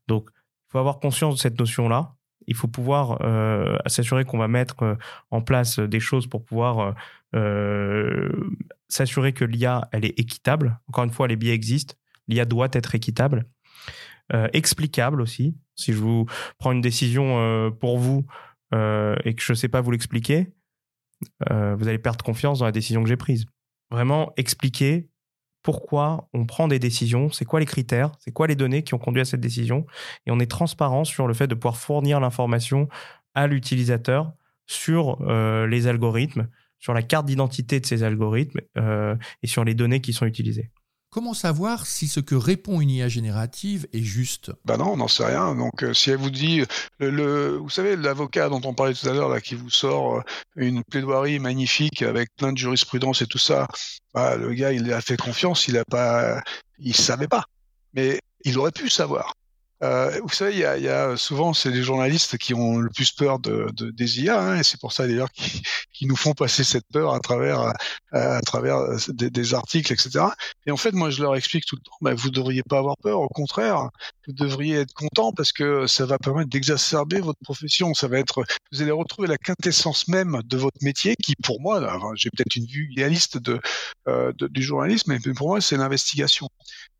Donc, 0.06 0.30
il 0.30 0.70
faut 0.70 0.78
avoir 0.78 1.00
conscience 1.00 1.34
de 1.34 1.40
cette 1.40 1.58
notion-là. 1.58 2.14
Il 2.46 2.54
faut 2.54 2.68
pouvoir 2.68 3.18
s'assurer 3.86 4.24
qu'on 4.24 4.38
va 4.38 4.46
mettre 4.46 4.96
en 5.32 5.42
place 5.42 5.80
des 5.80 5.98
choses 5.98 6.28
pour 6.28 6.44
pouvoir 6.44 6.94
s'assurer 8.86 9.32
que 9.32 9.44
l'IA, 9.44 9.88
elle 9.90 10.04
est 10.04 10.16
équitable. 10.20 10.78
Encore 10.86 11.02
une 11.02 11.10
fois, 11.10 11.26
les 11.26 11.34
biais 11.34 11.52
existent. 11.52 11.96
L'IA 12.28 12.44
doit 12.44 12.68
être 12.74 12.94
équitable. 12.94 13.44
Explicable 14.52 15.20
aussi. 15.20 15.56
Si 15.74 15.92
je 15.92 15.98
vous 15.98 16.26
prends 16.58 16.70
une 16.70 16.80
décision 16.80 17.72
pour 17.80 17.98
vous 17.98 18.24
euh, 18.74 19.16
et 19.24 19.34
que 19.34 19.42
je 19.42 19.52
ne 19.52 19.56
sais 19.56 19.68
pas 19.68 19.80
vous 19.80 19.90
l'expliquer, 19.90 20.52
euh, 21.50 21.74
vous 21.76 21.88
allez 21.88 21.98
perdre 21.98 22.24
confiance 22.24 22.60
dans 22.60 22.64
la 22.64 22.72
décision 22.72 23.02
que 23.02 23.08
j'ai 23.08 23.16
prise. 23.16 23.46
Vraiment 23.90 24.32
expliquer 24.36 25.08
pourquoi 25.62 26.28
on 26.32 26.44
prend 26.44 26.66
des 26.66 26.78
décisions, 26.78 27.30
c'est 27.30 27.44
quoi 27.44 27.60
les 27.60 27.66
critères, 27.66 28.12
c'est 28.18 28.32
quoi 28.32 28.46
les 28.46 28.56
données 28.56 28.82
qui 28.82 28.94
ont 28.94 28.98
conduit 28.98 29.20
à 29.22 29.24
cette 29.24 29.40
décision, 29.40 29.86
et 30.26 30.30
on 30.32 30.40
est 30.40 30.50
transparent 30.50 31.04
sur 31.04 31.28
le 31.28 31.34
fait 31.34 31.46
de 31.46 31.54
pouvoir 31.54 31.76
fournir 31.76 32.18
l'information 32.18 32.88
à 33.34 33.46
l'utilisateur 33.46 34.32
sur 34.66 35.18
euh, 35.22 35.66
les 35.66 35.86
algorithmes, 35.86 36.48
sur 36.78 36.94
la 36.94 37.02
carte 37.02 37.26
d'identité 37.26 37.78
de 37.78 37.86
ces 37.86 38.02
algorithmes 38.02 38.60
et 39.42 39.46
sur 39.46 39.62
les 39.62 39.74
données 39.74 40.00
qui 40.00 40.12
sont 40.12 40.26
utilisées. 40.26 40.72
Comment 41.12 41.34
savoir 41.34 41.84
si 41.84 42.08
ce 42.08 42.20
que 42.20 42.34
répond 42.34 42.80
une 42.80 42.88
IA 42.88 43.06
générative 43.06 43.86
est 43.92 44.02
juste? 44.02 44.50
Ben 44.64 44.78
non, 44.78 44.92
on 44.92 44.96
n'en 44.96 45.08
sait 45.08 45.26
rien. 45.26 45.54
Donc, 45.54 45.84
euh, 45.84 45.92
si 45.92 46.10
elle 46.10 46.16
vous 46.16 46.30
dit, 46.30 46.64
vous 47.00 47.68
savez, 47.68 47.96
l'avocat 47.96 48.48
dont 48.48 48.62
on 48.64 48.72
parlait 48.72 48.94
tout 48.94 49.06
à 49.06 49.12
l'heure, 49.12 49.28
là, 49.28 49.42
qui 49.42 49.54
vous 49.54 49.68
sort 49.68 50.16
euh, 50.16 50.22
une 50.56 50.82
plaidoirie 50.82 51.38
magnifique 51.38 52.00
avec 52.00 52.34
plein 52.34 52.54
de 52.54 52.56
jurisprudence 52.56 53.20
et 53.20 53.26
tout 53.26 53.36
ça, 53.36 53.68
bah, 54.14 54.36
le 54.36 54.54
gars, 54.54 54.72
il 54.72 54.90
a 54.90 55.02
fait 55.02 55.18
confiance, 55.18 55.68
il 55.68 55.76
a 55.76 55.84
pas, 55.84 56.42
il 56.78 56.96
savait 56.96 57.28
pas, 57.28 57.44
mais 57.92 58.18
il 58.46 58.58
aurait 58.58 58.72
pu 58.72 58.88
savoir. 58.88 59.34
Euh, 59.82 60.20
vous 60.22 60.28
savez, 60.28 60.52
il 60.54 60.58
y 60.60 60.88
a, 60.88 61.16
souvent, 61.16 61.52
c'est 61.52 61.70
les 61.70 61.82
journalistes 61.82 62.38
qui 62.38 62.54
ont 62.54 62.78
le 62.78 62.88
plus 62.88 63.10
peur 63.10 63.40
de, 63.40 63.66
de 63.74 63.90
des 63.90 64.20
IA, 64.20 64.40
hein, 64.40 64.58
et 64.60 64.62
c'est 64.62 64.80
pour 64.80 64.92
ça 64.92 65.08
d'ailleurs 65.08 65.30
qui, 65.32 65.62
qui, 65.92 66.06
nous 66.06 66.14
font 66.16 66.34
passer 66.34 66.62
cette 66.62 66.86
peur 66.92 67.14
à 67.14 67.20
travers, 67.20 67.72
travers 68.46 68.78
des, 69.08 69.30
des, 69.30 69.54
articles, 69.54 69.92
etc. 69.92 70.26
Et 70.66 70.70
en 70.70 70.76
fait, 70.76 70.92
moi, 70.92 71.10
je 71.10 71.22
leur 71.22 71.34
explique 71.34 71.66
tout 71.66 71.76
le 71.76 71.82
temps, 71.82 71.96
bah, 72.00 72.14
vous 72.14 72.30
devriez 72.30 72.62
pas 72.62 72.78
avoir 72.78 72.96
peur, 72.96 73.20
au 73.20 73.28
contraire, 73.28 73.90
vous 74.26 74.32
devriez 74.32 74.76
être 74.76 74.94
content 74.94 75.32
parce 75.32 75.52
que 75.52 75.86
ça 75.86 76.06
va 76.06 76.18
permettre 76.18 76.50
d'exacerber 76.50 77.20
votre 77.20 77.40
profession. 77.42 77.92
Ça 77.94 78.08
va 78.08 78.18
être, 78.18 78.44
vous 78.70 78.82
allez 78.82 78.90
retrouver 78.92 79.28
la 79.28 79.38
quintessence 79.38 80.08
même 80.08 80.40
de 80.44 80.56
votre 80.56 80.78
métier, 80.82 81.16
qui 81.16 81.34
pour 81.36 81.60
moi, 81.60 81.80
j'ai 82.14 82.30
peut-être 82.30 82.54
une 82.56 82.66
vue 82.66 82.88
idéaliste 82.92 83.38
de, 83.38 83.60
euh, 84.08 84.32
de, 84.38 84.46
du 84.46 84.62
journalisme, 84.62 85.12
mais 85.12 85.34
pour 85.34 85.48
moi, 85.48 85.60
c'est 85.60 85.76
l'investigation. 85.76 86.48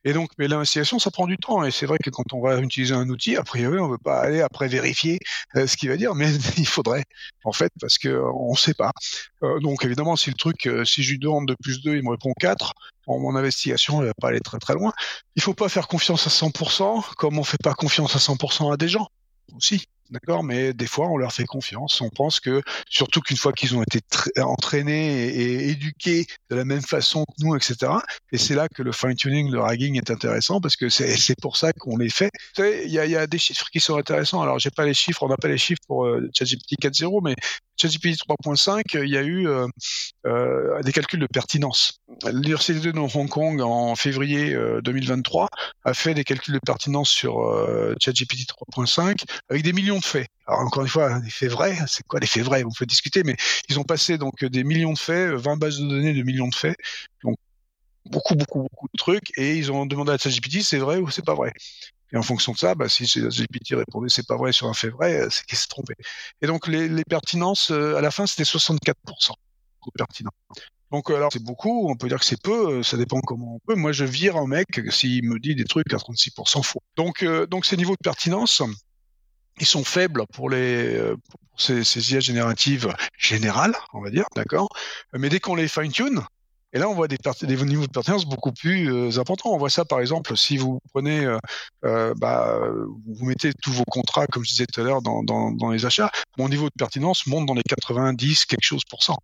Et 0.04 0.12
donc, 0.12 0.30
mais 0.38 0.48
l'investigation, 0.48 0.98
ça 0.98 1.10
prend 1.10 1.26
du 1.26 1.36
temps. 1.36 1.64
Et 1.64 1.70
c'est 1.70 1.86
vrai 1.86 1.98
que 1.98 2.10
quand 2.10 2.32
on 2.32 2.40
va 2.40 2.58
utiliser 2.58 2.94
un 2.94 3.08
outil, 3.08 3.36
a 3.36 3.44
priori, 3.44 3.78
on 3.78 3.86
ne 3.86 3.92
veut 3.92 3.98
pas 3.98 4.20
aller 4.20 4.40
après 4.40 4.68
vérifier 4.68 5.20
euh, 5.56 5.66
ce 5.66 5.76
qu'il 5.76 5.88
va 5.88 5.96
dire, 5.96 6.14
mais 6.14 6.28
il 6.58 6.66
faudrait, 6.66 7.04
en 7.44 7.52
fait, 7.52 7.72
parce 7.80 7.98
que 7.98 8.08
euh, 8.08 8.32
on 8.34 8.52
ne 8.52 8.56
sait 8.56 8.74
pas. 8.74 8.92
Euh, 9.42 9.60
donc, 9.60 9.84
évidemment, 9.84 10.16
si 10.16 10.30
le 10.30 10.36
truc, 10.36 10.68
si 10.84 11.02
je 11.02 11.12
lui 11.12 11.18
demande 11.18 11.46
de 11.46 11.54
plus 11.54 11.82
2, 11.82 11.96
il 11.96 12.02
me 12.02 12.10
répond 12.10 12.32
4, 12.40 12.72
bon, 13.06 13.20
mon 13.20 13.36
investigation, 13.36 14.00
elle 14.00 14.08
va 14.08 14.14
pas 14.14 14.28
aller 14.28 14.40
très 14.40 14.58
très 14.58 14.74
loin. 14.74 14.92
Il 15.36 15.42
faut 15.42 15.54
pas 15.54 15.68
faire 15.68 15.88
confiance 15.88 16.26
à 16.26 16.30
100%, 16.30 17.14
comme 17.16 17.38
on 17.38 17.44
fait 17.44 17.62
pas 17.62 17.74
confiance 17.74 18.16
à 18.16 18.18
100% 18.18 18.72
à 18.72 18.76
des 18.76 18.88
gens 18.88 19.08
aussi. 19.56 19.86
D'accord, 20.12 20.44
mais 20.44 20.74
des 20.74 20.86
fois 20.86 21.08
on 21.08 21.16
leur 21.16 21.32
fait 21.32 21.46
confiance. 21.46 22.02
On 22.02 22.10
pense 22.10 22.38
que, 22.38 22.60
surtout 22.86 23.22
qu'une 23.22 23.38
fois 23.38 23.54
qu'ils 23.54 23.74
ont 23.74 23.82
été 23.82 24.00
entraînés 24.42 25.28
et, 25.28 25.70
éduqués 25.70 26.26
de 26.50 26.56
la 26.56 26.66
même 26.66 26.82
façon 26.82 27.24
que 27.24 27.42
nous, 27.42 27.56
etc. 27.56 27.92
Et 28.30 28.36
c'est 28.36 28.54
là 28.54 28.68
que 28.68 28.82
le 28.82 28.92
fine 28.92 29.14
tuning, 29.14 29.50
le 29.50 29.60
ragging 29.60 29.96
est 29.96 30.10
intéressant 30.10 30.60
parce 30.60 30.76
que 30.76 30.90
c'est 30.90 31.40
pour 31.40 31.56
ça 31.56 31.72
qu'on 31.72 31.96
les 31.96 32.10
fait. 32.10 32.30
Vous 32.54 32.62
savez, 32.62 32.82
il 32.84 32.92
y 32.92 32.98
a, 32.98 33.26
des 33.26 33.38
chiffres 33.38 33.70
qui 33.72 33.80
sont 33.80 33.96
intéressants. 33.96 34.42
Alors 34.42 34.58
j'ai 34.58 34.70
pas 34.70 34.84
les 34.84 34.92
chiffres, 34.92 35.22
on 35.22 35.28
n'a 35.28 35.38
pas 35.38 35.48
les 35.48 35.56
chiffres 35.56 35.80
pour 35.86 36.04
euh, 36.04 36.28
ChatGPT 36.34 36.74
4.0, 36.78 37.20
mais 37.24 37.34
ChatGPT 37.82 38.16
3.5, 38.28 38.82
il 39.02 39.10
y 39.10 39.16
a 39.16 39.22
eu 39.22 39.48
euh, 39.48 39.66
euh, 40.24 40.80
des 40.82 40.92
calculs 40.92 41.18
de 41.18 41.26
pertinence. 41.26 42.00
L'université 42.26 42.92
de 42.92 42.96
Hong 42.96 43.28
Kong 43.28 43.60
en 43.60 43.96
février 43.96 44.54
euh, 44.54 44.80
2023 44.82 45.48
a 45.84 45.94
fait 45.94 46.14
des 46.14 46.22
calculs 46.22 46.54
de 46.54 46.60
pertinence 46.64 47.10
sur 47.10 47.40
euh, 47.40 47.94
ChatGPT 48.00 48.46
3.5 48.76 49.24
avec 49.48 49.64
des 49.64 49.72
millions 49.72 49.98
de 49.98 50.04
faits. 50.04 50.28
Alors 50.46 50.60
encore 50.60 50.84
une 50.84 50.88
fois, 50.88 51.18
des 51.18 51.30
faits 51.30 51.50
vrais, 51.50 51.76
c'est 51.88 52.06
quoi 52.06 52.20
des 52.20 52.28
faits 52.28 52.44
vrais? 52.44 52.62
On 52.62 52.70
peut 52.70 52.86
discuter, 52.86 53.24
mais 53.24 53.34
ils 53.68 53.80
ont 53.80 53.84
passé 53.84 54.16
donc 54.16 54.44
des 54.44 54.62
millions 54.62 54.92
de 54.92 54.98
faits, 54.98 55.32
20 55.34 55.56
bases 55.56 55.78
de 55.78 55.88
données 55.88 56.14
de 56.14 56.22
millions 56.22 56.48
de 56.48 56.54
faits, 56.54 56.76
donc 57.24 57.36
beaucoup 58.06 58.36
beaucoup 58.36 58.62
beaucoup 58.62 58.88
de 58.92 58.98
trucs, 58.98 59.36
et 59.36 59.56
ils 59.56 59.72
ont 59.72 59.86
demandé 59.86 60.12
à 60.12 60.18
ChatGPT 60.18 60.62
c'est 60.62 60.78
vrai 60.78 60.98
ou 60.98 61.10
c'est 61.10 61.24
pas 61.24 61.34
vrai? 61.34 61.52
Et 62.12 62.16
en 62.16 62.22
fonction 62.22 62.52
de 62.52 62.58
ça, 62.58 62.74
bah, 62.74 62.88
si 62.88 63.04
GPT 63.04 63.74
répondait 63.74 64.08
c'est 64.10 64.26
pas 64.26 64.36
vrai 64.36 64.52
sur 64.52 64.68
un 64.68 64.74
fait 64.74 64.90
vrai, 64.90 65.26
c'est 65.30 65.44
qu'il 65.46 65.56
s'est 65.56 65.68
trompé. 65.68 65.94
Et 66.42 66.46
donc 66.46 66.66
les, 66.66 67.04
pertinences, 67.04 67.70
euh, 67.70 67.96
à 67.96 68.00
la 68.00 68.10
fin, 68.10 68.26
c'était 68.26 68.42
64% 68.42 68.86
de 68.86 69.90
pertinent. 69.96 70.30
Donc 70.90 71.10
alors 71.10 71.32
c'est 71.32 71.42
beaucoup, 71.42 71.88
on 71.88 71.96
peut 71.96 72.08
dire 72.08 72.18
que 72.18 72.24
c'est 72.24 72.40
peu, 72.40 72.82
ça 72.82 72.98
dépend 72.98 73.20
comment 73.22 73.54
on 73.54 73.58
peut. 73.66 73.74
Moi 73.74 73.92
je 73.92 74.04
vire 74.04 74.36
un 74.36 74.46
mec 74.46 74.68
s'il 74.90 75.24
me 75.24 75.38
dit 75.38 75.54
des 75.54 75.64
trucs 75.64 75.92
à 75.94 75.96
36% 75.96 76.62
faux. 76.62 76.82
Donc 76.96 77.24
donc 77.24 77.64
ces 77.64 77.78
niveaux 77.78 77.94
de 77.94 78.04
pertinence, 78.04 78.62
ils 79.58 79.66
sont 79.66 79.84
faibles 79.84 80.26
pour 80.34 80.50
les 80.50 81.00
pour 81.30 81.60
ces, 81.60 81.82
ces 81.82 82.12
IA 82.12 82.20
génératives 82.20 82.94
générales, 83.16 83.74
on 83.94 84.02
va 84.02 84.10
dire, 84.10 84.26
d'accord? 84.36 84.68
Mais 85.14 85.30
dès 85.30 85.40
qu'on 85.40 85.54
les 85.54 85.66
fine 85.66 85.92
tune, 85.92 86.20
et 86.74 86.78
là, 86.78 86.88
on 86.88 86.94
voit 86.94 87.06
des, 87.06 87.18
niveaux 87.64 87.86
de 87.86 87.92
pertinence 87.92 88.24
beaucoup 88.24 88.52
plus 88.52 88.90
euh, 88.90 89.20
importants. 89.20 89.50
On 89.50 89.58
voit 89.58 89.68
ça, 89.68 89.84
par 89.84 90.00
exemple, 90.00 90.36
si 90.36 90.56
vous 90.56 90.80
prenez, 90.92 91.24
euh, 91.24 91.38
euh, 91.84 92.14
bah, 92.16 92.58
vous 93.06 93.26
mettez 93.26 93.52
tous 93.52 93.72
vos 93.72 93.84
contrats, 93.84 94.26
comme 94.26 94.44
je 94.44 94.50
disais 94.50 94.66
tout 94.66 94.80
à 94.80 94.84
l'heure, 94.84 95.02
dans, 95.02 95.70
les 95.70 95.84
achats, 95.84 96.10
mon 96.38 96.48
niveau 96.48 96.66
de 96.66 96.74
pertinence 96.78 97.26
monte 97.26 97.46
dans 97.46 97.54
les 97.54 97.62
90 97.62 98.46
quelque 98.46 98.64
chose 98.64 98.82
pour 98.88 99.02
cent. 99.02 99.18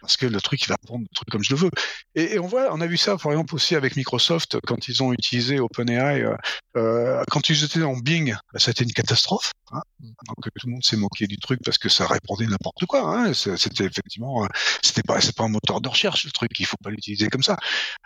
Parce 0.00 0.16
que 0.16 0.26
le 0.26 0.40
truc, 0.40 0.62
il 0.62 0.68
va 0.68 0.76
prendre 0.78 1.02
le 1.02 1.14
truc 1.14 1.28
comme 1.28 1.42
je 1.42 1.54
le 1.54 1.60
veux. 1.60 1.70
Et, 2.14 2.38
on 2.38 2.46
voit, 2.46 2.72
on 2.72 2.80
a 2.80 2.86
vu 2.86 2.96
ça, 2.96 3.16
par 3.16 3.32
exemple, 3.32 3.54
aussi 3.54 3.74
avec 3.74 3.96
Microsoft, 3.96 4.58
quand 4.66 4.88
ils 4.88 5.02
ont 5.02 5.12
utilisé 5.12 5.60
OpenAI, 5.60 6.22
euh, 6.22 6.36
euh 6.76 7.24
quand 7.30 7.48
ils 7.48 7.64
étaient 7.64 7.82
en 7.82 7.96
Bing, 7.96 8.34
bah, 8.52 8.58
ça 8.58 8.68
a 8.68 8.72
été 8.72 8.84
une 8.84 8.92
catastrophe. 8.92 9.52
Hein 9.72 9.82
Donc 10.00 10.36
tout 10.42 10.66
le 10.66 10.72
monde 10.72 10.84
s'est 10.84 10.96
moqué 10.96 11.26
du 11.26 11.38
truc 11.38 11.60
parce 11.64 11.78
que 11.78 11.88
ça 11.88 12.06
répondait 12.06 12.46
n'importe 12.46 12.86
quoi. 12.86 13.02
Hein 13.02 13.34
c'était 13.34 13.84
effectivement, 13.84 14.44
euh, 14.44 14.48
c'était 14.82 15.02
pas, 15.02 15.20
c'est 15.20 15.34
pas 15.34 15.44
un 15.44 15.48
moteur 15.48 15.80
de 15.80 15.88
recherche 15.88 16.24
le 16.24 16.30
truc. 16.30 16.50
Il 16.58 16.66
faut 16.66 16.76
pas 16.82 16.90
l'utiliser 16.90 17.28
comme 17.28 17.42
ça. 17.42 17.56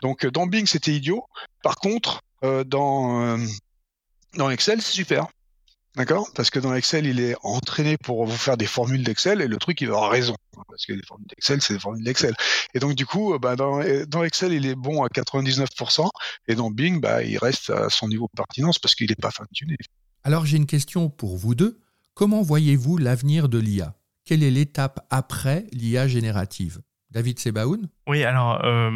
Donc 0.03 0.27
dans 0.27 0.47
Bing, 0.47 0.67
c'était 0.67 0.93
idiot. 0.93 1.25
Par 1.63 1.77
contre, 1.77 2.23
dans 2.67 3.39
dans 4.35 4.51
Excel, 4.51 4.81
c'est 4.81 4.93
super. 4.93 5.27
D'accord? 5.95 6.31
Parce 6.35 6.49
que 6.49 6.59
dans 6.59 6.75
Excel, 6.75 7.07
il 7.07 7.21
est 7.21 7.37
entraîné 7.43 7.99
pour 7.99 8.25
vous 8.25 8.37
faire 8.37 8.57
des 8.57 8.67
formules 8.67 9.05
d'Excel 9.05 9.43
et 9.43 9.49
le 9.49 9.57
truc, 9.59 9.81
il 9.83 9.89
avoir 9.89 10.11
raison. 10.11 10.35
Parce 10.69 10.87
que 10.87 10.95
les 10.95 11.03
formules 11.03 11.27
d'Excel, 11.27 11.61
c'est 11.61 11.75
des 11.75 11.81
formules 11.81 12.05
d'Excel. 12.05 12.35
Et 12.73 12.79
donc, 12.79 12.95
du 12.95 13.05
coup, 13.05 13.39
bah, 13.39 13.57
dans, 13.57 13.83
dans, 14.07 14.25
Excel, 14.25 14.53
il 14.55 14.65
est 14.65 14.75
bon 14.75 15.03
à 15.03 15.09
99% 15.09 16.09
et 16.49 16.55
dans 16.55 16.71
Bing, 16.71 17.01
bah, 17.01 17.23
il 17.23 17.37
reste 17.37 17.69
à 17.71 17.91
son 17.91 18.09
niveau 18.09 18.27
de 18.33 18.37
pertinence 18.37 18.79
parce 18.79 18.95
qu'il 18.95 19.11
n'est 19.11 19.17
pas 19.17 19.31
fin-tuné. 19.31 19.77
Alors, 20.25 20.47
j'ai 20.47 20.57
une 20.57 20.67
question 20.67 21.11
pour 21.11 21.37
vous 21.37 21.55
deux. 21.55 21.79
Comment 22.15 22.43
voyez-vous 22.43 22.97
l'avenir 22.97 23.51
de 23.51 23.59
l'IA 23.59 23.95
Quelle 24.25 24.43
est 24.43 24.51
l'étape 24.51 25.07
après 25.11 25.67
l'IA 25.73 26.09
générative? 26.09 26.81
David 27.11 27.39
Sebaoun? 27.39 27.89
Oui, 28.07 28.25
alors, 28.25 28.65
euh, 28.65 28.91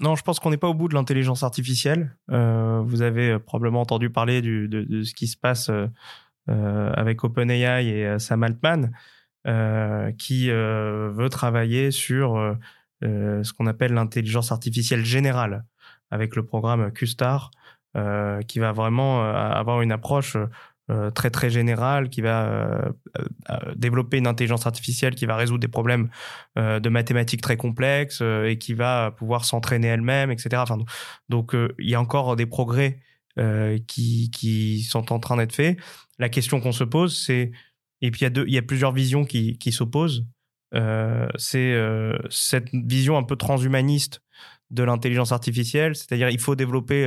non, 0.00 0.16
je 0.16 0.22
pense 0.22 0.40
qu'on 0.40 0.50
n'est 0.50 0.56
pas 0.56 0.68
au 0.68 0.74
bout 0.74 0.88
de 0.88 0.94
l'intelligence 0.94 1.42
artificielle. 1.42 2.16
Euh, 2.30 2.80
vous 2.84 3.02
avez 3.02 3.38
probablement 3.38 3.82
entendu 3.82 4.10
parler 4.10 4.40
de, 4.40 5.02
ce 5.02 5.14
qui 5.14 5.26
se 5.26 5.36
passe 5.36 5.68
euh, 5.68 5.86
euh 6.48 6.92
avec 6.94 7.22
OpenAI 7.22 7.84
et 7.84 8.06
euh, 8.06 8.18
Sam 8.18 8.42
Altman, 8.42 8.92
euh, 9.46 10.10
qui 10.12 10.50
veut 10.50 11.28
travailler 11.30 11.90
sur 11.90 12.56
ce 13.02 13.52
qu'on 13.52 13.66
appelle 13.66 13.92
l'intelligence 13.92 14.52
artificielle 14.52 15.04
générale, 15.04 15.64
avec 16.10 16.34
le 16.34 16.44
programme 16.44 16.92
QSTAR, 16.92 17.50
qui 18.46 18.58
va 18.58 18.72
vraiment 18.72 19.22
avoir 19.22 19.82
une 19.82 19.92
approche 19.92 20.36
euh, 20.90 21.10
très 21.10 21.30
très 21.30 21.50
général 21.50 22.08
qui 22.08 22.20
va 22.20 22.48
euh, 22.48 22.92
euh, 23.50 23.56
développer 23.76 24.18
une 24.18 24.26
intelligence 24.26 24.66
artificielle 24.66 25.14
qui 25.14 25.24
va 25.24 25.36
résoudre 25.36 25.60
des 25.60 25.68
problèmes 25.68 26.10
de 26.56 26.88
mathématiques 26.88 27.42
très 27.42 27.56
complexes 27.56 28.22
et 28.22 28.58
qui 28.58 28.74
va 28.74 29.12
pouvoir 29.12 29.44
s'entraîner 29.44 29.86
elle-même, 29.86 30.30
etc. 30.30 30.64
Donc 31.28 31.54
il 31.78 31.88
y 31.88 31.94
a 31.94 32.00
encore 32.00 32.34
des 32.36 32.46
progrès 32.46 33.00
qui, 33.86 34.30
qui 34.30 34.82
sont 34.82 35.12
en 35.12 35.18
train 35.20 35.36
d'être 35.36 35.54
faits. 35.54 35.78
La 36.18 36.28
question 36.28 36.60
qu'on 36.60 36.72
se 36.72 36.84
pose, 36.84 37.16
c'est 37.16 37.52
et 38.02 38.10
puis 38.10 38.20
il 38.20 38.24
y 38.24 38.26
a 38.26 38.30
deux, 38.30 38.44
il 38.46 38.52
y 38.52 38.58
a 38.58 38.62
plusieurs 38.62 38.92
visions 38.92 39.24
qui, 39.24 39.58
qui 39.58 39.72
s'opposent. 39.72 40.26
c'est 41.36 41.74
cette 42.30 42.68
vision 42.72 43.16
un 43.16 43.22
peu 43.22 43.36
transhumaniste 43.36 44.22
de 44.70 44.82
l'intelligence 44.82 45.32
artificielle, 45.32 45.94
c'est-à-dire 45.94 46.30
il 46.30 46.40
faut 46.40 46.56
développer, 46.56 47.06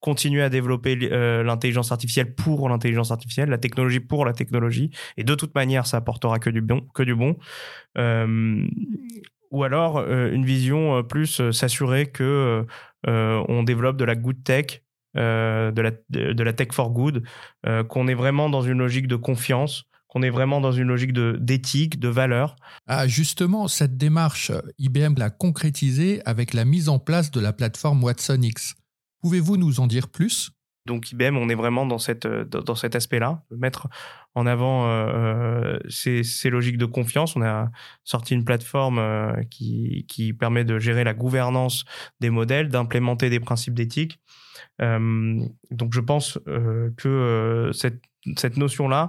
continuer 0.00 0.42
à 0.42 0.48
développer 0.48 0.98
euh, 1.02 1.42
l'intelligence 1.42 1.92
artificielle 1.92 2.34
pour 2.34 2.68
l'intelligence 2.68 3.10
artificielle, 3.10 3.48
la 3.50 3.58
technologie 3.58 4.00
pour 4.00 4.24
la 4.24 4.32
technologie, 4.32 4.90
et 5.16 5.24
de 5.24 5.34
toute 5.34 5.54
manière 5.54 5.86
ça 5.86 5.98
apportera 5.98 6.38
que 6.38 6.50
du 6.50 6.60
bon, 6.60 6.82
que 6.94 7.02
du 7.02 7.14
bon. 7.14 7.36
Euh, 7.98 8.66
ou 9.50 9.64
alors 9.64 9.98
une 10.08 10.44
vision 10.44 11.02
plus 11.02 11.50
s'assurer 11.50 12.06
que 12.06 12.64
on 13.04 13.62
développe 13.64 13.96
de 13.96 14.04
la 14.04 14.14
good 14.14 14.44
tech, 14.44 14.84
de 15.16 15.80
la 15.80 15.90
de 16.08 16.50
tech 16.52 16.68
for 16.70 16.92
good, 16.92 17.24
qu'on 17.88 18.06
est 18.06 18.14
vraiment 18.14 18.48
dans 18.48 18.62
une 18.62 18.78
logique 18.78 19.08
de 19.08 19.16
confiance 19.16 19.90
qu'on 20.10 20.22
est 20.22 20.30
vraiment 20.30 20.60
dans 20.60 20.72
une 20.72 20.88
logique 20.88 21.12
d'éthique, 21.12 22.00
de, 22.00 22.08
valeur. 22.08 22.56
Ah, 22.88 23.06
justement, 23.06 23.68
cette 23.68 23.96
démarche, 23.96 24.50
IBM 24.78 25.14
l'a 25.16 25.30
concrétisée 25.30 26.20
avec 26.24 26.52
la 26.52 26.64
mise 26.64 26.88
en 26.88 26.98
place 26.98 27.30
de 27.30 27.40
la 27.40 27.52
plateforme 27.52 28.02
Watson 28.02 28.40
X. 28.42 28.74
Pouvez-vous 29.20 29.56
nous 29.56 29.80
en 29.80 29.86
dire 29.86 30.08
plus? 30.08 30.52
Donc 30.86 31.12
IBM, 31.12 31.36
on 31.36 31.48
est 31.48 31.54
vraiment 31.54 31.84
dans, 31.86 31.98
dans 31.98 32.74
cet 32.74 32.96
aspect-là, 32.96 33.42
mettre 33.50 33.88
en 34.34 34.46
avant 34.46 34.88
euh, 34.88 35.78
ces, 35.88 36.22
ces, 36.22 36.50
logiques 36.50 36.78
de 36.78 36.86
confiance. 36.86 37.36
On 37.36 37.42
a 37.42 37.70
sorti 38.02 38.34
une 38.34 38.44
plateforme 38.44 38.98
euh, 38.98 39.42
qui, 39.50 40.34
permet 40.38 40.64
de 40.64 40.78
gérer 40.78 41.04
la 41.04 41.14
gouvernance 41.14 41.84
des 42.20 42.30
modèles, 42.30 42.68
d'implémenter 42.68 43.28
des 43.28 43.40
principes 43.40 43.74
d'éthique. 43.74 44.20
Euh, 44.80 45.44
donc 45.70 45.92
je 45.92 46.00
pense 46.00 46.38
euh, 46.48 46.90
que 46.96 47.08
euh, 47.08 47.72
cette, 47.72 48.56
notion-là, 48.56 49.08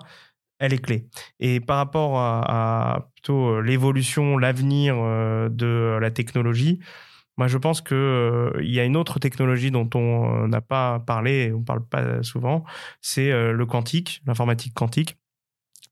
elle 0.59 0.73
est 0.73 0.83
clé. 0.83 1.07
Et 1.39 1.59
par 1.59 1.77
rapport 1.77 2.17
à, 2.19 3.09
euh, 3.29 3.61
l'évolution, 3.61 4.37
l'avenir 4.37 4.95
euh, 4.97 5.49
de 5.49 5.97
la 5.99 6.11
technologie, 6.11 6.79
moi 7.41 7.47
je 7.47 7.57
pense 7.57 7.81
que 7.81 8.53
euh, 8.55 8.63
y 8.63 8.79
a 8.79 8.85
une 8.85 8.95
autre 8.95 9.17
technologie 9.17 9.71
dont 9.71 9.89
on 9.95 10.47
n'a 10.47 10.61
pas 10.61 10.99
parlé, 10.99 11.51
on 11.51 11.63
parle 11.63 11.83
pas 11.83 12.21
souvent, 12.21 12.63
c'est 13.01 13.31
le 13.31 13.65
quantique, 13.65 14.21
l'informatique 14.27 14.75
quantique, 14.75 15.17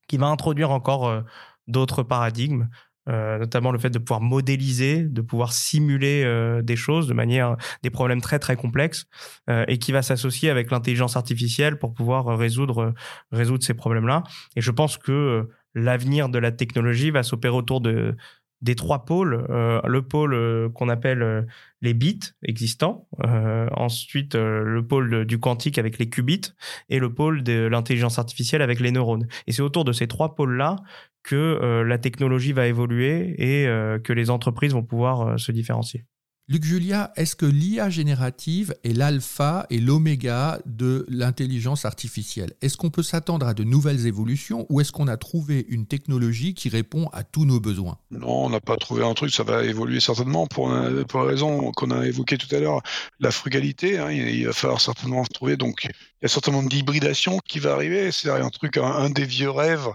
qui 0.07 0.17
va 0.17 0.27
introduire 0.27 0.69
encore 0.69 1.23
d'autres 1.65 2.03
paradigmes. 2.03 2.69
Euh, 3.09 3.39
notamment 3.39 3.71
le 3.71 3.79
fait 3.79 3.89
de 3.89 3.97
pouvoir 3.97 4.21
modéliser, 4.21 5.03
de 5.03 5.21
pouvoir 5.21 5.51
simuler 5.51 6.23
euh, 6.23 6.61
des 6.61 6.75
choses 6.75 7.07
de 7.07 7.13
manière 7.13 7.57
des 7.81 7.89
problèmes 7.89 8.21
très 8.21 8.37
très 8.37 8.55
complexes 8.55 9.05
euh, 9.49 9.65
et 9.67 9.79
qui 9.79 9.91
va 9.91 10.03
s'associer 10.03 10.51
avec 10.51 10.69
l'intelligence 10.69 11.15
artificielle 11.15 11.79
pour 11.79 11.93
pouvoir 11.93 12.37
résoudre 12.37 12.93
résoudre 13.31 13.63
ces 13.63 13.73
problèmes-là. 13.73 14.23
Et 14.55 14.61
je 14.61 14.69
pense 14.69 14.97
que 14.97 15.49
l'avenir 15.73 16.29
de 16.29 16.37
la 16.37 16.51
technologie 16.51 17.09
va 17.09 17.23
s'opérer 17.23 17.55
autour 17.55 17.81
de 17.81 18.15
des 18.61 18.75
trois 18.75 19.05
pôles. 19.05 19.45
le 19.49 20.01
pôle 20.01 20.71
qu'on 20.73 20.89
appelle 20.89 21.47
les 21.81 21.93
bits 21.93 22.19
existants, 22.43 23.07
ensuite 23.21 24.35
le 24.35 24.85
pôle 24.85 25.25
du 25.25 25.39
quantique 25.39 25.77
avec 25.77 25.97
les 25.97 26.09
qubits 26.09 26.53
et 26.89 26.99
le 26.99 27.13
pôle 27.13 27.43
de 27.43 27.67
l'intelligence 27.67 28.19
artificielle 28.19 28.61
avec 28.61 28.79
les 28.79 28.91
neurones. 28.91 29.27
Et 29.47 29.51
c'est 29.51 29.61
autour 29.61 29.85
de 29.85 29.93
ces 29.93 30.07
trois 30.07 30.35
pôles-là 30.35 30.75
que 31.23 31.35
euh, 31.35 31.83
la 31.83 31.97
technologie 31.97 32.53
va 32.53 32.67
évoluer 32.67 33.35
et 33.37 33.67
euh, 33.67 33.99
que 33.99 34.13
les 34.13 34.29
entreprises 34.29 34.73
vont 34.73 34.83
pouvoir 34.83 35.21
euh, 35.21 35.37
se 35.37 35.51
différencier. 35.51 36.05
Luc 36.51 36.63
Julia, 36.63 37.13
est-ce 37.15 37.35
que 37.35 37.45
l'IA 37.45 37.91
générative 37.91 38.73
est 38.83 38.93
l'alpha 38.93 39.67
et 39.69 39.79
l'oméga 39.79 40.57
de 40.65 41.05
l'intelligence 41.07 41.85
artificielle? 41.85 42.53
Est-ce 42.63 42.75
qu'on 42.75 42.89
peut 42.89 43.03
s'attendre 43.03 43.45
à 43.45 43.53
de 43.53 43.63
nouvelles 43.63 44.07
évolutions 44.07 44.65
ou 44.67 44.81
est-ce 44.81 44.91
qu'on 44.91 45.07
a 45.07 45.15
trouvé 45.15 45.67
une 45.69 45.85
technologie 45.85 46.55
qui 46.55 46.69
répond 46.69 47.07
à 47.13 47.23
tous 47.23 47.45
nos 47.45 47.59
besoins? 47.59 47.99
Non, 48.09 48.45
on 48.45 48.49
n'a 48.49 48.59
pas 48.59 48.77
trouvé 48.77 49.05
un 49.05 49.13
truc, 49.13 49.31
ça 49.31 49.43
va 49.43 49.63
évoluer 49.63 49.99
certainement 49.99 50.47
pour, 50.47 50.75
pour 51.07 51.19
la 51.19 51.25
raison 51.27 51.71
qu'on 51.71 51.91
a 51.91 52.07
évoquée 52.07 52.39
tout 52.39 52.55
à 52.55 52.59
l'heure, 52.59 52.81
la 53.19 53.29
frugalité. 53.29 53.99
Hein, 53.99 54.09
il, 54.09 54.47
va 54.47 54.53
falloir 54.53 54.81
certainement 54.81 55.23
trouver 55.25 55.55
donc 55.55 55.87
il 56.21 56.25
y 56.25 56.25
a 56.25 56.29
certainement 56.29 56.63
d'hybridation 56.63 57.39
qui 57.39 57.59
va 57.59 57.73
arriver. 57.73 58.11
C'est 58.11 58.29
un 58.29 58.49
truc, 58.49 58.77
un, 58.77 59.09
des 59.09 59.25
vieux 59.25 59.49
rêves 59.49 59.87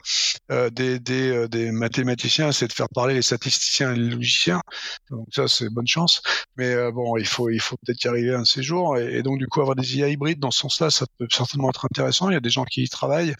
euh, 0.50 0.70
euh, 0.78 1.48
des, 1.48 1.70
mathématiciens, 1.70 2.50
c'est 2.52 2.66
de 2.68 2.72
faire 2.72 2.88
parler 2.88 3.14
les 3.14 3.22
statisticiens 3.22 3.92
et 3.92 3.98
les 3.98 4.10
logiciens. 4.10 4.62
Donc 5.10 5.26
ça, 5.32 5.48
c'est 5.48 5.68
bonne 5.68 5.86
chance. 5.86 6.22
Mais 6.56 6.72
euh, 6.72 6.90
bon, 6.90 7.16
il 7.18 7.26
faut, 7.26 7.46
peut-être 7.84 8.02
y 8.04 8.08
arriver 8.08 8.34
un 8.34 8.42
de 8.42 8.46
ces 8.46 8.62
jours. 8.62 8.96
Et, 8.96 9.22
donc 9.22 9.38
du 9.38 9.46
coup, 9.46 9.60
avoir 9.60 9.76
des 9.76 9.98
IA 9.98 10.08
hybrides 10.08 10.40
dans 10.40 10.50
ce 10.50 10.60
sens-là, 10.60 10.90
ça 10.90 11.06
peut 11.18 11.26
certainement 11.30 11.68
être 11.68 11.84
intéressant. 11.84 12.30
Il 12.30 12.34
y 12.34 12.36
a 12.36 12.40
des 12.40 12.50
gens 12.50 12.64
qui 12.64 12.82
y 12.82 12.88
travaillent. 12.88 13.34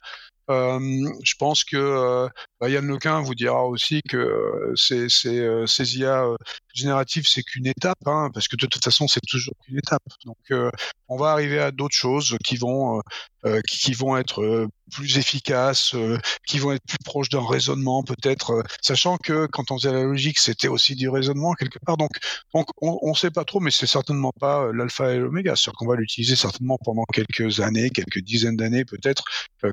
Je 0.49 1.35
pense 1.39 1.65
que 1.65 2.29
bah, 2.61 2.69
Yann 2.69 2.87
Lequin 2.87 3.23
vous 3.23 3.35
dira 3.35 3.67
aussi 3.67 4.03
que 4.09 4.73
ces, 4.77 5.07
IA 5.97 6.27
génératives, 6.75 7.27
c'est 7.27 7.43
qu'une 7.43 7.67
étape, 7.67 7.99
hein, 8.07 8.31
parce 8.33 8.49
que 8.49 8.57
de 8.57 8.67
toute 8.67 8.85
façon, 8.85 9.09
c'est 9.09 9.25
toujours 9.27 9.55
qu'une 9.65 9.79
étape. 9.79 10.03
Donc, 10.25 10.71
on 11.09 11.17
va 11.17 11.31
arriver 11.33 11.59
à 11.61 11.71
d'autres 11.71 11.97
choses 11.97 12.37
qui 12.45 12.57
vont, 12.57 13.01
qui, 13.69 13.93
vont 13.93 14.17
être 14.17 14.69
plus 14.93 15.19
efficaces, 15.19 15.95
qui 16.47 16.59
vont 16.59 16.73
être 16.73 16.85
plus 16.87 16.99
proches 17.05 17.29
d'un 17.29 17.47
raisonnement 17.47 18.03
peut-être, 18.03 18.63
sachant 18.81 19.17
que 19.17 19.47
quand 19.47 19.71
on 19.71 19.79
faisait 19.79 19.93
la 19.93 20.03
logique, 20.03 20.39
c'était 20.39 20.69
aussi 20.69 20.95
du 20.95 21.09
raisonnement 21.09 21.55
quelque 21.55 21.79
part. 21.79 21.97
Donc, 21.97 22.11
donc 22.55 22.67
on 22.81 23.11
ne 23.11 23.15
sait 23.15 23.31
pas 23.31 23.45
trop, 23.45 23.61
mais 23.61 23.71
c'est 23.71 23.87
certainement 23.87 24.33
pas 24.39 24.71
l'alpha 24.73 25.13
et 25.13 25.19
l'oméga. 25.19 25.57
C'est-à-dire 25.57 25.79
qu'on 25.79 25.87
va 25.87 25.97
l'utiliser 25.97 26.37
certainement 26.37 26.79
pendant 26.85 27.05
quelques 27.05 27.61
années, 27.61 27.91
quelques 27.91 28.21
dizaines 28.21 28.57
d'années 28.57 28.85
peut-être, 28.85 29.25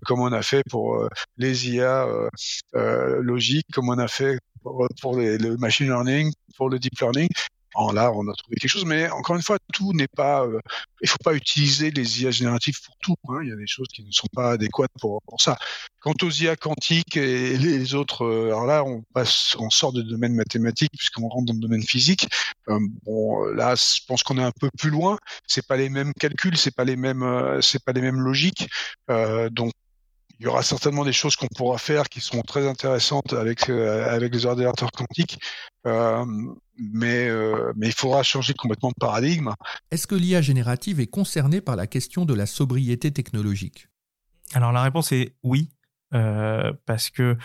comme 0.06 0.22
on 0.22 0.32
a 0.32 0.42
fait 0.42 0.64
pour 0.70 0.96
euh, 0.96 1.10
les 1.38 1.70
IA 1.70 2.06
euh, 2.06 2.30
euh, 2.76 3.22
logiques, 3.22 3.68
comme 3.74 3.90
on 3.90 3.98
a 3.98 4.08
fait 4.08 4.40
pour 4.64 5.16
le 5.16 5.58
machine 5.58 5.88
learning, 5.88 6.32
pour 6.56 6.70
le 6.70 6.80
deep 6.80 7.00
learning. 7.00 7.28
En 7.74 7.92
là, 7.92 8.12
on 8.14 8.28
a 8.28 8.34
trouvé 8.34 8.58
quelque 8.58 8.70
chose, 8.70 8.86
mais 8.86 9.10
encore 9.10 9.36
une 9.36 9.42
fois, 9.42 9.58
tout 9.74 9.94
n'est 9.94 10.08
pas. 10.08 10.46
Euh, 10.46 10.60
il 11.02 11.10
faut 11.10 11.18
pas 11.24 11.34
utiliser 11.34 11.92
les 11.92 12.22
IA 12.22 12.32
génératives 12.32 12.80
pour 12.86 12.96
tout. 13.02 13.16
Hein. 13.30 13.40
Il 13.44 13.50
y 13.50 13.52
a 13.52 13.56
des 13.56 13.68
choses 13.68 13.88
qui 13.88 14.04
ne 14.04 14.12
sont 14.12 14.28
pas 14.34 14.52
adéquates 14.52 14.92
pour, 15.00 15.22
pour 15.24 15.42
ça. 15.42 15.58
Quant 16.00 16.14
aux 16.22 16.30
IA 16.30 16.56
quantiques 16.56 17.18
et 17.18 17.58
les 17.58 17.94
autres, 17.96 18.26
euh, 18.26 18.48
alors 18.48 18.66
là, 18.66 18.84
on 18.84 19.04
passe, 19.14 19.56
on 19.60 19.70
sort 19.70 19.94
du 19.94 20.04
domaine 20.04 20.34
mathématique 20.34 20.92
puisqu'on 20.98 21.28
rentre 21.28 21.46
dans 21.46 21.54
le 21.54 21.60
domaine 21.60 21.84
physique. 21.84 22.28
Euh, 22.70 22.80
bon, 23.04 23.46
là, 23.46 23.76
je 23.76 24.02
pense 24.08 24.24
qu'on 24.24 24.38
est 24.38 24.44
un 24.44 24.52
peu 24.60 24.70
plus 24.78 24.90
loin. 24.90 25.18
C'est 25.48 25.66
pas 25.66 25.78
les 25.78 25.90
mêmes 25.90 26.14
calculs, 26.14 26.58
c'est 26.58 26.76
pas 26.76 26.84
les 26.84 26.96
mêmes, 26.96 27.24
euh, 27.24 27.62
c'est 27.62 27.84
pas 27.84 27.94
les 27.94 28.02
mêmes 28.02 28.20
logiques. 28.20 28.68
donc 29.52 29.74
il 30.42 30.46
y 30.46 30.48
aura 30.48 30.64
certainement 30.64 31.06
des 31.06 31.14
choses 31.14 31.36
qu'on 31.36 31.48
pourra 31.56 31.78
faire 31.78 32.10
qui 32.10 32.20
seront 32.20 32.42
très 32.42 32.68
intéressantes 32.68 33.32
avec 33.34 33.70
avec 33.70 34.34
les 34.34 34.46
ordinateurs 34.48 34.92
quantiques, 34.92 35.38
euh, 35.86 36.26
mais 36.78 37.30
euh, 37.30 37.72
mais 37.76 37.88
il 37.90 37.94
faudra 37.94 38.24
changer 38.24 38.56
complètement 38.56 38.90
de 38.90 39.00
paradigme. 39.00 39.52
Est-ce 39.92 40.08
que 40.08 40.16
l'IA 40.16 40.42
générative 40.42 41.00
est 41.00 41.06
concernée 41.06 41.62
par 41.62 41.76
la 41.76 41.86
question 41.86 42.26
de 42.26 42.34
la 42.34 42.48
sobriété 42.48 43.12
technologique? 43.12 43.88
Alors 44.54 44.72
la 44.72 44.82
réponse 44.82 45.12
est 45.12 45.36
oui, 45.44 45.70
euh, 46.16 46.74
parce 46.88 47.12
que 47.12 47.38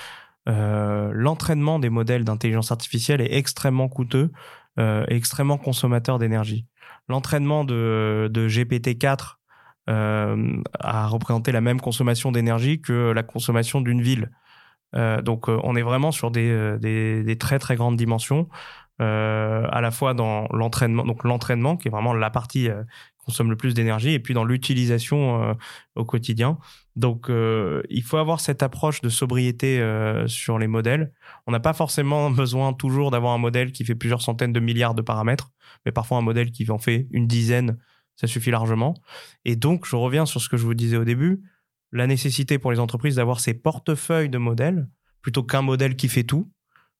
l'entraînement 0.46 1.78
des 1.78 1.90
modèles 1.90 2.24
d'intelligence 2.24 2.72
artificielle 2.72 3.20
est 3.20 3.35
extrêmement 3.35 3.88
coûteux, 3.88 4.30
et 4.78 5.16
extrêmement 5.16 5.59
consommateur 5.59 6.18
d'énergie. 6.18 6.66
L'entraînement 7.09 7.64
de, 7.64 8.28
de 8.32 8.48
GPT-4 8.48 9.06
euh, 9.06 9.36
à 9.88 11.07
représenter 11.07 11.53
la 11.53 11.61
même 11.61 11.81
consommation 11.81 12.33
d'énergie 12.33 12.81
que 12.81 13.12
la 13.12 13.22
consommation 13.22 13.81
d'une 13.81 14.03
ville. 14.03 14.31
Euh, 14.94 15.20
donc 15.20 15.49
euh, 15.49 15.59
on 15.62 15.77
est 15.77 15.83
vraiment 15.83 16.12
sur 16.12 16.31
des, 16.31 16.77
des, 16.79 17.22
des, 17.22 17.38
très 17.38 17.59
très 17.59 17.77
grandes 17.77 17.96
dimensions, 17.96 18.49
à 18.99 19.81
la 19.83 19.90
fois 19.90 20.14
dans 20.14 20.49
l'entraînement, 20.53 21.05
donc 21.05 21.25
l'entraînement 21.25 21.77
qui 21.77 21.88
est 21.88 21.90
vraiment 21.90 22.14
la 22.14 22.31
partie 22.31 22.68
qui 22.68 23.25
consomme 23.27 23.51
le 23.51 23.57
plus 23.57 23.75
d'énergie, 23.75 24.12
et 24.12 24.20
puis 24.20 24.33
dans 24.33 24.44
l'utilisation 24.44 25.55
au 25.96 26.05
quotidien. 26.07 26.59
Donc 26.94 27.27
il 27.29 28.03
faut 28.03 28.16
avoir 28.16 28.40
cette 28.40 28.62
approche 28.62 29.03
de 29.03 29.11
sobriété 29.11 29.85
sur 30.29 30.59
les 30.59 30.66
modèles. 30.66 31.12
On 31.46 31.53
n'a 31.53 31.61
pas 31.61 31.75
forcément 31.75 32.31
besoin 32.42 32.72
toujours 32.72 33.11
d'avoir 33.11 33.35
un 33.35 33.38
modèle 33.38 33.72
qui 33.72 33.85
fait 33.85 33.94
plusieurs 33.94 34.22
centaines 34.22 34.55
de 34.55 34.61
milliards 34.61 34.94
de 34.94 35.03
paramètres, 35.03 35.51
mais 35.85 35.92
parfois 35.92 36.16
un 36.16 36.22
modèle 36.22 36.51
qui 36.51 36.70
en 36.70 36.79
fait 36.79 37.07
une 37.11 37.27
dizaine 37.27 37.77
ça 38.16 38.26
suffit 38.26 38.50
largement. 38.50 38.94
Et 39.44 39.57
donc, 39.57 39.87
je 39.87 39.96
reviens 39.96 40.26
sur 40.26 40.40
ce 40.40 40.48
que 40.48 40.57
je 40.57 40.64
vous 40.64 40.74
disais 40.74 40.96
au 40.96 41.05
début, 41.05 41.42
la 41.92 42.07
nécessité 42.07 42.59
pour 42.59 42.72
les 42.72 42.81
entreprises 42.81 43.16
d'avoir 43.16 43.40
ces 43.40 43.55
portefeuilles 43.55 44.29
de 44.31 44.38
modèles, 44.38 44.88
plutôt 45.22 45.42
qu'un 45.42 45.62
modèle 45.62 45.96
qui 45.96 46.09
fait 46.09 46.24
tout, 46.24 46.50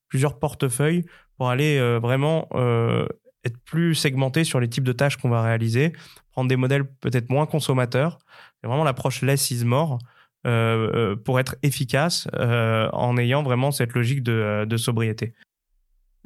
plusieurs 0.07 0.39
portefeuilles 0.39 1.05
pour 1.37 1.49
aller 1.49 1.77
euh, 1.77 1.99
vraiment 1.99 2.47
euh, 2.53 3.07
être 3.43 3.57
plus 3.65 3.95
segmenté 3.95 4.43
sur 4.43 4.59
les 4.59 4.69
types 4.69 4.83
de 4.83 4.93
tâches 4.93 5.17
qu'on 5.17 5.29
va 5.29 5.41
réaliser, 5.41 5.93
prendre 6.31 6.49
des 6.49 6.55
modèles 6.55 6.85
peut-être 6.85 7.29
moins 7.29 7.45
consommateurs. 7.45 8.19
C'est 8.61 8.67
vraiment 8.67 8.83
l'approche 8.83 9.21
less 9.21 9.51
is 9.51 9.65
more 9.65 9.99
euh, 10.45 11.15
pour 11.15 11.39
être 11.39 11.55
efficace 11.63 12.27
en 12.33 13.17
ayant 13.17 13.43
vraiment 13.43 13.71
cette 13.71 13.93
logique 13.93 14.23
de 14.23 14.77
sobriété 14.77 15.33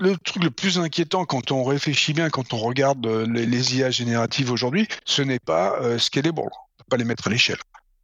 le 0.01 0.17
truc 0.17 0.43
le 0.43 0.51
plus 0.51 0.79
inquiétant 0.79 1.25
quand 1.25 1.51
on 1.51 1.63
réfléchit 1.63 2.13
bien, 2.13 2.29
quand 2.29 2.53
on 2.53 2.57
regarde 2.57 3.05
euh, 3.05 3.27
les, 3.27 3.77
IA 3.77 3.91
génératives 3.91 4.51
aujourd'hui, 4.51 4.87
ce 5.05 5.21
n'est 5.21 5.39
pas 5.39 5.79
euh, 5.79 5.99
scalable. 5.99 6.39
On 6.39 6.45
peut 6.45 6.85
pas 6.89 6.97
les 6.97 7.05
mettre 7.05 7.27
à 7.27 7.29
l'échelle. 7.29 7.59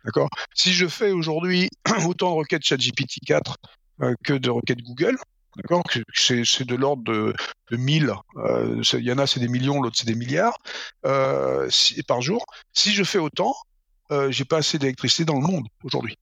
D'accord? 0.06 0.30
Si 0.54 0.74
je 0.74 0.88
fais 0.88 1.12
aujourd'hui 1.12 1.70
autant 2.08 2.32
de 2.32 2.36
requêtes 2.36 2.64
ChatGPT 2.64 3.18
4 3.26 3.58
euh, 4.04 4.14
que 4.24 4.34
de 4.34 4.50
requêtes 4.50 4.84
Google, 4.84 5.18
d'accord? 5.56 5.82
C'est 6.14 6.64
de 6.64 6.76
l'ordre 6.76 7.04
de, 7.04 7.34
de 7.72 7.78
1000. 7.78 8.14
Euh, 8.38 8.82
il 8.94 9.04
y 9.04 9.12
en 9.12 9.18
a, 9.18 9.26
c'est 9.26 9.40
des 9.40 9.48
millions, 9.48 9.82
l'autre, 9.82 9.98
c'est 9.98 10.08
des 10.08 10.16
milliards 10.16 10.58
par 11.02 12.22
jour. 12.22 12.46
Si 12.74 12.94
je 12.94 13.04
fais 13.04 13.18
autant, 13.18 13.56
j'ai 14.30 14.46
pas 14.46 14.58
assez 14.58 14.78
d'électricité 14.78 15.26
dans 15.26 15.40
le 15.40 15.48
monde 15.48 15.66
aujourd'hui. 15.84 16.16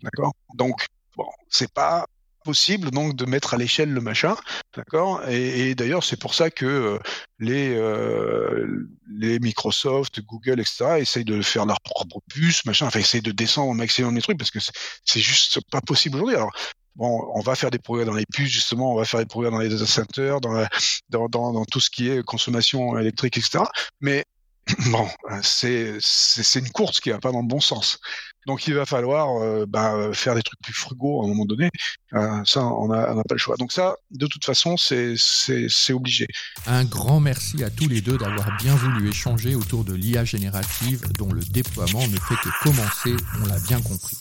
D'accord? 0.00 0.32
Donc, 0.54 0.86
bon, 1.16 1.26
c'est 1.48 1.72
pas 1.72 2.06
possible 2.42 2.90
donc 2.90 3.16
de 3.16 3.24
mettre 3.24 3.54
à 3.54 3.56
l'échelle 3.56 3.92
le 3.92 4.00
machin, 4.00 4.36
d'accord? 4.76 5.22
Et, 5.28 5.74
d'ailleurs 5.74 6.04
c'est 6.04 6.18
pour 6.18 6.34
ça 6.34 6.50
que 6.50 6.66
euh, 6.66 6.98
les 7.38 7.74
euh, 7.74 8.88
les 9.14 9.38
Microsoft, 9.38 10.20
Google, 10.22 10.60
etc. 10.60 10.98
essayent 10.98 11.24
de 11.24 11.42
faire 11.42 11.66
leur 11.66 11.80
propre 11.80 12.20
puce, 12.28 12.64
machin, 12.64 12.86
enfin 12.86 13.00
essayent 13.00 13.22
de 13.22 13.32
descendre 13.32 13.70
au 13.70 13.74
maximum 13.74 14.14
les 14.14 14.22
trucs 14.22 14.38
parce 14.38 14.50
que 14.50 14.60
c'est 15.04 15.20
juste 15.20 15.60
pas 15.70 15.80
possible 15.80 16.16
aujourd'hui. 16.16 16.36
Alors 16.36 16.52
Bon, 16.94 17.26
on 17.34 17.40
va 17.40 17.54
faire 17.54 17.70
des 17.70 17.78
progrès 17.78 18.04
dans 18.04 18.12
les 18.12 18.26
puces, 18.26 18.50
justement, 18.50 18.92
on 18.92 18.96
va 18.96 19.06
faire 19.06 19.20
des 19.20 19.26
progrès 19.26 19.50
dans 19.50 19.58
les 19.58 19.70
data 19.70 19.86
centers, 19.86 20.42
dans, 20.42 20.66
dans, 21.08 21.28
dans, 21.28 21.64
tout 21.64 21.80
ce 21.80 21.88
qui 21.88 22.10
est 22.10 22.22
consommation 22.22 22.98
électrique, 22.98 23.38
etc. 23.38 23.64
Mais 24.02 24.26
bon, 24.90 25.08
c'est 25.42 25.96
c'est 26.00 26.60
une 26.60 26.70
course 26.70 27.00
qui 27.00 27.10
va 27.10 27.18
pas 27.18 27.32
dans 27.32 27.42
le 27.42 27.48
bon 27.48 27.60
sens. 27.60 27.98
Donc 28.46 28.66
il 28.66 28.74
va 28.74 28.86
falloir 28.86 29.40
euh, 29.40 29.66
bah, 29.68 30.10
faire 30.12 30.34
des 30.34 30.42
trucs 30.42 30.60
plus 30.60 30.72
frugaux 30.72 31.22
à 31.22 31.24
un 31.24 31.28
moment 31.28 31.44
donné. 31.44 31.70
Euh, 32.14 32.42
ça, 32.44 32.64
on 32.64 32.88
n'a 32.88 33.06
pas 33.24 33.34
le 33.34 33.38
choix. 33.38 33.56
Donc 33.56 33.72
ça, 33.72 33.96
de 34.10 34.26
toute 34.26 34.44
façon, 34.44 34.76
c'est 34.76 35.92
obligé. 35.92 36.26
Un 36.66 36.84
grand 36.84 37.20
merci 37.20 37.62
à 37.62 37.70
tous 37.70 37.88
les 37.88 38.00
deux 38.00 38.18
d'avoir 38.18 38.56
bien 38.58 38.74
voulu 38.74 39.08
échanger 39.08 39.54
autour 39.54 39.84
de 39.84 39.94
l'IA 39.94 40.24
générative 40.24 41.06
dont 41.18 41.32
le 41.32 41.42
déploiement 41.42 42.06
ne 42.08 42.16
fait 42.16 42.36
que 42.36 42.62
commencer, 42.62 43.14
on 43.42 43.46
l'a 43.46 43.60
bien 43.60 43.80
compris. 43.80 44.16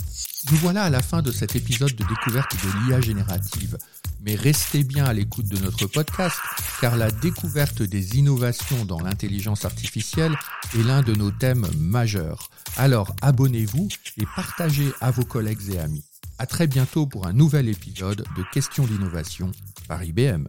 Nous 0.49 0.57
voilà 0.57 0.83
à 0.83 0.89
la 0.89 1.01
fin 1.01 1.21
de 1.21 1.31
cet 1.31 1.55
épisode 1.55 1.95
de 1.95 2.03
découverte 2.03 2.55
de 2.55 2.85
l'IA 2.85 3.01
générative. 3.01 3.77
Mais 4.23 4.35
restez 4.35 4.83
bien 4.83 5.05
à 5.05 5.13
l'écoute 5.13 5.47
de 5.47 5.57
notre 5.57 5.87
podcast, 5.87 6.37
car 6.79 6.95
la 6.95 7.09
découverte 7.09 7.81
des 7.81 8.17
innovations 8.17 8.85
dans 8.85 9.01
l'intelligence 9.01 9.65
artificielle 9.65 10.37
est 10.75 10.83
l'un 10.83 11.01
de 11.01 11.13
nos 11.13 11.31
thèmes 11.31 11.65
majeurs. 11.77 12.49
Alors 12.77 13.15
abonnez-vous 13.21 13.87
et 14.17 14.25
partagez 14.35 14.91
à 15.01 15.09
vos 15.09 15.25
collègues 15.25 15.73
et 15.73 15.79
amis. 15.79 16.05
À 16.37 16.45
très 16.45 16.67
bientôt 16.67 17.07
pour 17.07 17.25
un 17.25 17.33
nouvel 17.33 17.67
épisode 17.67 18.23
de 18.37 18.43
Questions 18.51 18.85
d'innovation 18.85 19.51
par 19.87 20.03
IBM. 20.03 20.47